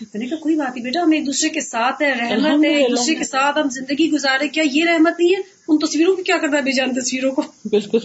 میں 0.00 0.18
نے 0.18 0.26
کہا 0.26 0.36
کوئی 0.36 0.56
بات 0.56 0.74
نہیں 0.74 0.84
بیٹا 0.84 1.02
ہم 1.02 1.10
ایک 1.12 1.26
دوسرے 1.26 1.48
کے 1.48 1.60
ساتھ 1.60 2.02
ہے 2.02 2.12
رحمت 2.12 2.64
ہے 2.64 2.74
ایک 2.74 2.90
دوسرے 2.90 3.14
کے 3.14 3.24
ساتھ 3.24 3.58
ہم 3.58 3.68
زندگی 3.68 4.10
گزارے 4.10 4.48
کیا 4.48 4.64
یہ 4.72 4.84
رحمت 4.84 5.20
نہیں 5.20 5.30
ہے؟ 5.30 5.40
ان 5.68 5.78
تصویروں 5.78 6.16
کو 6.16 6.22
کیا 6.22 6.36
کرتا 6.38 6.56
ہے 6.56 6.62
بے 6.62 6.72
جان 6.72 7.00
تصویروں 7.00 7.32
کو؟ 7.32 7.42
بالکل۔ 7.64 7.98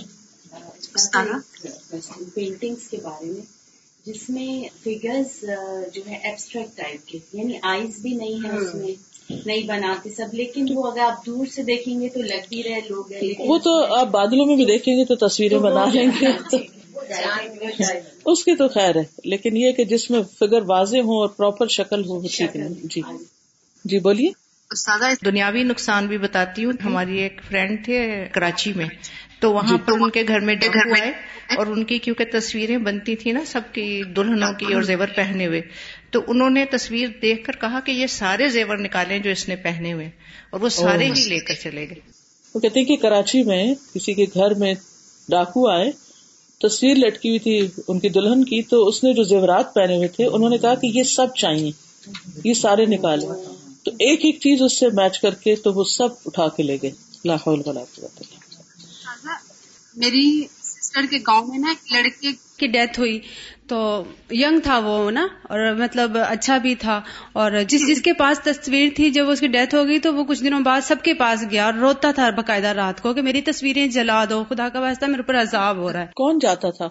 پینٹنگس 2.35 2.89
کے 2.89 2.97
بارے 3.03 3.25
میں 3.25 3.58
جس 4.05 4.29
میں 4.29 4.69
فگرز 4.83 5.45
جو 5.93 6.01
ہے 6.07 6.19
ایبسٹریکٹ 6.23 6.77
ٹائپ 6.77 7.07
کے 7.07 7.17
یعنی 7.33 7.53
آئیز 7.61 7.99
بھی 8.01 8.13
نہیں 8.13 8.43
ہے 8.43 8.57
اس 8.57 8.75
میں 8.75 8.91
نہیں 9.45 9.63
بناتے 9.63 10.09
سب 10.09 10.33
لیکن 10.33 10.65
وہ 10.73 10.91
اگر 10.91 10.99
آپ 10.99 11.25
دور 11.25 11.45
سے 11.45 11.63
دیکھیں 11.63 12.01
گے 12.01 12.09
تو 12.09 12.19
لگ 12.19 12.47
بھی 12.49 12.63
رہے 12.63 12.79
لوگ 12.89 13.13
وہ 13.39 13.57
تو 13.57 13.95
آپ 13.95 14.07
بادلوں 14.07 14.45
میں 14.45 14.55
بھی 14.55 14.65
دیکھیں 14.65 14.97
گے 14.97 15.05
تو 15.05 15.27
تصویریں 15.27 15.57
بنا 15.57 15.85
لیں 15.93 16.07
گے۔ 16.21 16.27
اس 18.25 18.43
کی 18.45 18.55
تو 18.55 18.67
خیر 18.67 18.95
ہے 18.95 19.03
لیکن 19.23 19.57
یہ 19.57 19.71
کہ 19.71 19.83
جس 19.85 20.11
میں 20.11 20.21
فگر 20.39 20.61
واضح 20.67 20.97
ہو 20.97 21.21
اور 21.21 21.29
پراپر 21.29 21.67
شکل 21.67 22.05
ہو 22.05 22.21
ٹھیک 22.21 22.55
ہے۔ 22.55 22.67
جی۔ 22.83 23.01
جی 23.85 23.99
بولیے۔ 23.99 24.29
دنیاوی 25.25 25.63
نقصان 25.63 26.07
بھی 26.07 26.17
بتاتی 26.17 26.65
ہوں۔ 26.65 26.73
ہماری 26.85 27.19
ایک 27.19 27.41
فرینڈ 27.47 27.85
تھے 27.85 28.25
کراچی 28.31 28.73
میں۔ 28.73 28.85
تو 29.39 29.51
وہاں 29.53 29.77
جی۔ 29.77 29.83
پر 29.85 29.93
ان 29.99 30.09
کے 30.09 30.23
گھر 30.27 30.39
میں 30.39 30.55
ڈاکو 30.55 31.01
آئے 31.01 31.11
اور 31.55 31.67
ان 31.67 31.83
کی 31.83 31.99
کیونکہ 31.99 32.25
تصویریں 32.31 32.77
بنتی 32.77 33.15
تھی 33.15 33.31
نا 33.31 33.39
سب 33.45 33.61
کی 33.73 34.03
دلہنوں 34.03 34.53
کی 34.53 34.73
اور 34.73 34.81
زیور 34.81 35.07
پہنے 35.15 35.45
ہوئے 35.45 35.61
تو 36.11 36.19
انہوں 36.27 36.49
نے 36.49 36.65
تصویر 36.65 37.07
دیکھ 37.21 37.43
کر 37.43 37.53
کہا 37.61 37.79
کہ 37.85 37.91
یہ 37.91 38.07
سارے 38.07 38.47
زیور 38.47 38.77
نکالے 38.77 39.19
جو 39.19 39.29
اس 39.29 39.47
نے 39.49 39.55
پہنے 39.55 39.93
ہوئے 39.93 40.09
اور 40.49 40.59
وہ 40.59 40.69
سارے 40.69 41.05
ہی 41.05 41.27
لے 41.27 41.39
کر 41.39 41.53
چلے 41.63 41.89
گئے۔ 41.89 41.99
وہ 42.55 42.59
کہتے 42.59 42.83
کہ 42.83 42.95
کراچی 42.95 43.43
میں 43.43 43.75
کسی 43.95 44.13
کے 44.13 44.25
گھر 44.33 44.53
میں 44.53 44.73
ڈاکو 45.29 45.67
آئے 45.69 45.91
تصویر 46.61 46.95
لٹکی 46.95 47.29
ہوئی 47.29 47.39
تھی 47.39 47.81
ان 47.87 47.99
کی 47.99 48.09
دلہن 48.09 48.43
کی 48.43 48.61
تو 48.61 48.87
اس 48.87 49.03
نے 49.03 49.13
جو 49.13 49.23
زیورات 49.23 49.73
پہنے 49.73 49.95
ہوئے 49.95 50.07
تھے 50.07 50.25
انہوں 50.25 50.49
نے 50.49 50.57
کہا 50.57 50.75
کہ 50.75 50.87
یہ 50.87 51.03
سب 51.03 51.35
چاہیے 51.35 51.71
یہ 52.43 52.53
سارے 52.53 52.85
نکالے 52.85 53.27
تو 53.83 53.91
ایک 53.99 54.25
ایک 54.25 54.39
چیز 54.39 54.61
اس 54.61 54.79
سے 54.79 54.87
میچ 54.93 55.19
کر 55.19 55.33
کے 55.33 55.55
تو 55.55 55.73
وہ 55.73 55.83
سب 55.83 56.07
اٹھا 56.25 56.47
کے 56.47 56.63
لے 56.63 56.77
گئے۔ 56.81 56.91
لاہور 57.25 57.57
میری 59.99 60.43
سسٹر 60.61 61.01
کے 61.09 61.17
گاؤں 61.17 61.47
میں 61.47 61.57
نا 61.59 61.69
ایک 61.69 61.93
لڑکے 61.93 62.31
کی 62.57 62.67
ڈیتھ 62.67 62.99
ہوئی۔ 62.99 63.19
تو 63.67 64.03
ینگ 64.31 64.59
تھا 64.59 64.79
وہ 64.79 65.11
نا 65.11 65.27
اور 65.43 65.75
مطلب 65.75 66.17
اچھا 66.27 66.57
بھی 66.57 66.75
تھا۔ 66.75 67.01
اور 67.33 67.51
جس 67.67 67.87
جس 67.87 68.01
کے 68.01 68.13
پاس 68.13 68.39
تصویر 68.39 68.89
تھی 68.95 69.09
جب 69.09 69.29
اس 69.29 69.39
کی 69.39 69.47
ڈیتھ 69.47 69.75
ہو 69.75 69.87
گئی 69.87 69.99
تو 69.99 70.15
وہ 70.15 70.23
کچھ 70.23 70.43
دنوں 70.43 70.59
بعد 70.59 70.81
سب 70.81 70.95
کے 71.03 71.13
پاس 71.13 71.45
گیا 71.51 71.65
اور 71.65 71.73
روتا 71.73 72.11
تھا 72.11 72.29
باقاعدہ 72.29 72.67
رات 72.67 73.01
کو 73.01 73.13
کہ 73.13 73.21
میری 73.21 73.41
تصویریں 73.41 73.87
جلا 73.87 74.25
دو 74.29 74.43
خدا 74.49 74.69
کا 74.69 74.79
واسطہ 74.79 75.05
میرے 75.05 75.17
اوپر 75.17 75.41
عذاب 75.41 75.77
ہو 75.77 75.93
رہا 75.93 76.01
ہے۔ 76.01 76.05
کون 76.15 76.39
جاتا 76.39 76.69
تھا؟ 76.69 76.89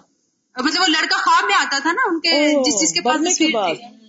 مطلب 0.63 0.81
وہ 0.81 0.87
لڑکا 0.87 1.17
خواب 1.17 1.43
میں 1.45 1.55
آتا 1.55 1.77
تھا 1.79 1.91
نا 1.91 2.01
ان 2.05 2.19
کے 2.19 2.63
جس 2.65 2.81
جس 2.81 2.93
کے 2.93 3.01
پاس 3.01 3.33
تصویر 3.33 3.51
تھی۔ 3.51 4.08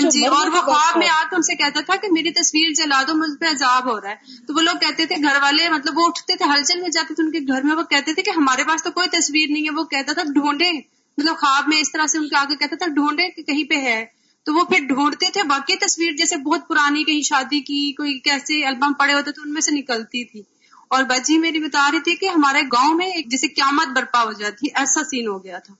جی 0.00 0.20
مرنے 0.20 0.36
اور 0.36 0.46
وہ 0.46 0.60
خواب 0.60 0.96
میں۔ 0.96 1.08
آ 1.08 1.22
کے 1.30 1.36
ان 1.36 1.42
سے 1.42 1.54
کہتا 1.54 1.80
تھا 1.80 1.96
کہ 1.96 2.08
میری 2.12 2.30
تصویر 2.30 2.72
جلا 2.72 3.02
دو 3.08 3.14
مجھ 3.14 3.38
پہ 3.40 3.46
عذاب 3.46 3.90
ہو 3.90 4.00
رہا 4.00 4.10
ہے۔ 4.10 4.14
تو 4.46 4.54
وہ 4.54 4.60
لوگ 4.60 4.76
کہتے 4.80 5.06
تھے 5.06 5.16
گھر 5.22 5.36
والے 5.42 5.68
مطلب 5.68 5.98
وہ 5.98 6.06
اٹھتے 6.06 6.36
تھے 6.36 6.44
ہلچل 6.44 6.80
میں 6.80 6.88
جاتے 6.88 7.14
تھے 7.14 7.22
ان 7.22 7.30
کے 7.30 7.38
گھر 7.38 7.62
میں۔ 7.62 7.76
وہ 7.76 7.82
کہتے 7.82 8.14
تھے 8.14 8.22
کہ 8.22 8.30
ہمارے 8.30 8.64
پاس 8.64 8.82
تو 8.82 8.90
کوئی 8.90 9.08
تصویر 9.08 9.46
نہیں 9.50 9.62
ہے۔ 9.62 9.70
وہ 9.70 9.84
کہتا 9.84 10.12
تھا 10.12 10.22
ڈھونڈے۔ 10.34 10.70
مطلب 11.18 11.36
خواب 11.36 11.68
میں 11.68 11.78
اس 11.78 11.92
طرح 11.92 12.06
سے 12.06 12.18
ان 12.18 12.28
کے 12.28 12.36
آگے 12.36 12.56
کہتا 12.56 12.76
تھا 12.76 12.86
ڈھونڈے 12.86 13.28
کہ 13.28 13.42
کہیں 13.42 13.64
پہ 13.64 13.74
ہے۔ 13.74 14.04
تو 14.44 14.54
وہ 14.54 14.64
پھر 14.64 14.78
ڈھونڈتے 14.86 15.26
تھے۔ 15.32 15.42
باقی 15.42 15.76
تصویر 15.76 16.12
جیسے 16.12 16.36
بہت 16.36 16.68
پرانی 16.68 17.04
کہیں 17.04 17.22
شادی 17.22 17.60
کی 17.60 17.92
کوئی 17.92 18.18
کیسے 18.18 18.66
البم 18.66 18.92
پڑے 18.92 19.14
ہوتے 19.14 19.32
تھے 19.32 19.42
ان 19.46 19.52
میں 19.52 19.60
سے 19.60 19.70
نکلتی 19.74 20.24
تھی۔ 20.24 20.42
اور 20.88 21.02
بجی 21.02 21.38
میری 21.38 21.58
بتا 21.58 21.90
رہی 21.92 22.00
تھی 22.00 22.14
کہ 22.16 22.26
ہمارے 22.26 22.62
گاؤں 22.62 22.94
میں 22.94 23.10
جیسے 23.26 23.48
قیامت 23.48 23.88
برپا 23.88 24.22
ہو 24.22 24.32
جاتی 24.32 24.66
ایسا 24.74 25.04
سین 25.04 25.26
ہو 25.28 25.44
گیا 25.44 25.58
تھا۔ 25.58 25.74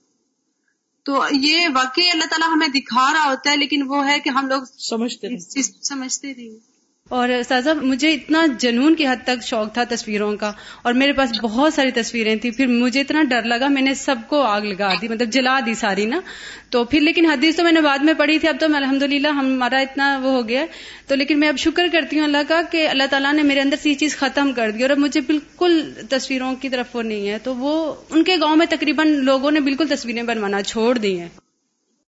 تو 1.05 1.23
یہ 1.31 1.67
واقعی 1.73 2.09
اللہ 2.09 2.23
تعالیٰ 2.23 2.53
ہمیں 2.53 2.67
دکھا 2.67 3.13
رہا 3.13 3.29
ہوتا 3.29 3.51
ہے 3.51 3.57
لیکن 3.57 3.83
وہ 3.87 4.07
ہے 4.07 4.19
کہ 4.19 4.29
ہم 4.29 4.47
لوگ 4.47 4.63
سمجھتے 4.79 5.27
نہیں۔ 5.27 5.61
سمجھتے 5.81 6.33
نہیں۔ 6.33 6.72
اور 7.13 7.29
سازا 7.47 7.73
مجھے 7.73 8.11
اتنا 8.11 8.45
جنون 8.59 8.95
کی 8.95 9.07
حد 9.07 9.23
تک 9.23 9.43
شوق 9.43 9.73
تھا 9.73 9.83
تصویروں 9.89 10.35
کا 10.37 10.51
اور 10.81 10.93
میرے 10.93 11.13
پاس 11.13 11.31
بہت 11.41 11.73
ساری 11.73 11.91
تصویریں 11.91 12.35
تھیں۔ 12.35 12.51
پھر 12.51 12.67
مجھے 12.67 13.01
اتنا 13.01 13.23
ڈر 13.23 13.43
لگا، 13.43 13.67
میں 13.67 13.81
نے 13.81 13.93
سب 13.93 14.15
کو 14.27 14.41
آگ 14.41 14.61
لگا 14.61 14.93
دی 15.01 15.07
مطلب 15.07 15.29
جلا 15.29 15.59
دی 15.65 15.73
ساری 15.73 16.05
نا۔ 16.05 16.19
تو 16.69 16.83
پھر 16.83 16.99
لیکن 16.99 17.25
حدیث 17.25 17.55
تو 17.55 17.63
میں 17.63 17.71
نے 17.71 17.81
بعد 17.81 17.99
میں 17.99 18.13
پڑھی 18.13 18.39
تھی، 18.39 18.47
اب 18.47 18.55
تو 18.59 18.65
الحمد 18.65 19.03
للہ 19.03 19.27
ہمارا 19.27 19.77
اتنا 19.77 20.19
وہ 20.23 20.31
ہو 20.31 20.47
گیا 20.47 20.65
تو 21.07 21.15
لیکن 21.15 21.39
میں 21.39 21.47
اب 21.47 21.57
شکر 21.57 21.87
کرتی 21.91 22.17
ہوں 22.17 22.25
اللہ 22.25 22.47
کا 22.47 22.61
کہ 22.71 22.87
اللہ 22.87 23.03
تعالیٰ 23.09 23.33
نے 23.33 23.43
میرے 23.43 23.61
اندر 23.61 23.77
سے 23.81 23.89
یہ 23.89 23.95
چیز 23.95 24.17
ختم 24.17 24.51
کر 24.53 24.71
دی 24.71 24.81
اور 24.81 24.89
اب 24.89 24.97
مجھے 24.97 25.21
بالکل 25.21 25.91
تصویروں 26.09 26.55
کی 26.55 26.69
طرف 26.69 26.95
وہ 26.95 27.03
نہیں 27.03 27.29
ہے۔ 27.29 27.37
تو 27.43 27.55
وہ 27.55 27.93
ان 28.09 28.23
کے 28.23 28.35
گاؤں 28.41 28.55
میں 28.55 28.65
تقریباً 28.69 29.07
لوگوں 29.07 29.51
نے 29.51 29.59
بالکل 29.59 29.87
تصویریں 29.87 30.23
بنوانا 30.23 30.61
چھوڑ 30.61 30.97
دی 30.97 31.19
ہیں۔ 31.19 31.29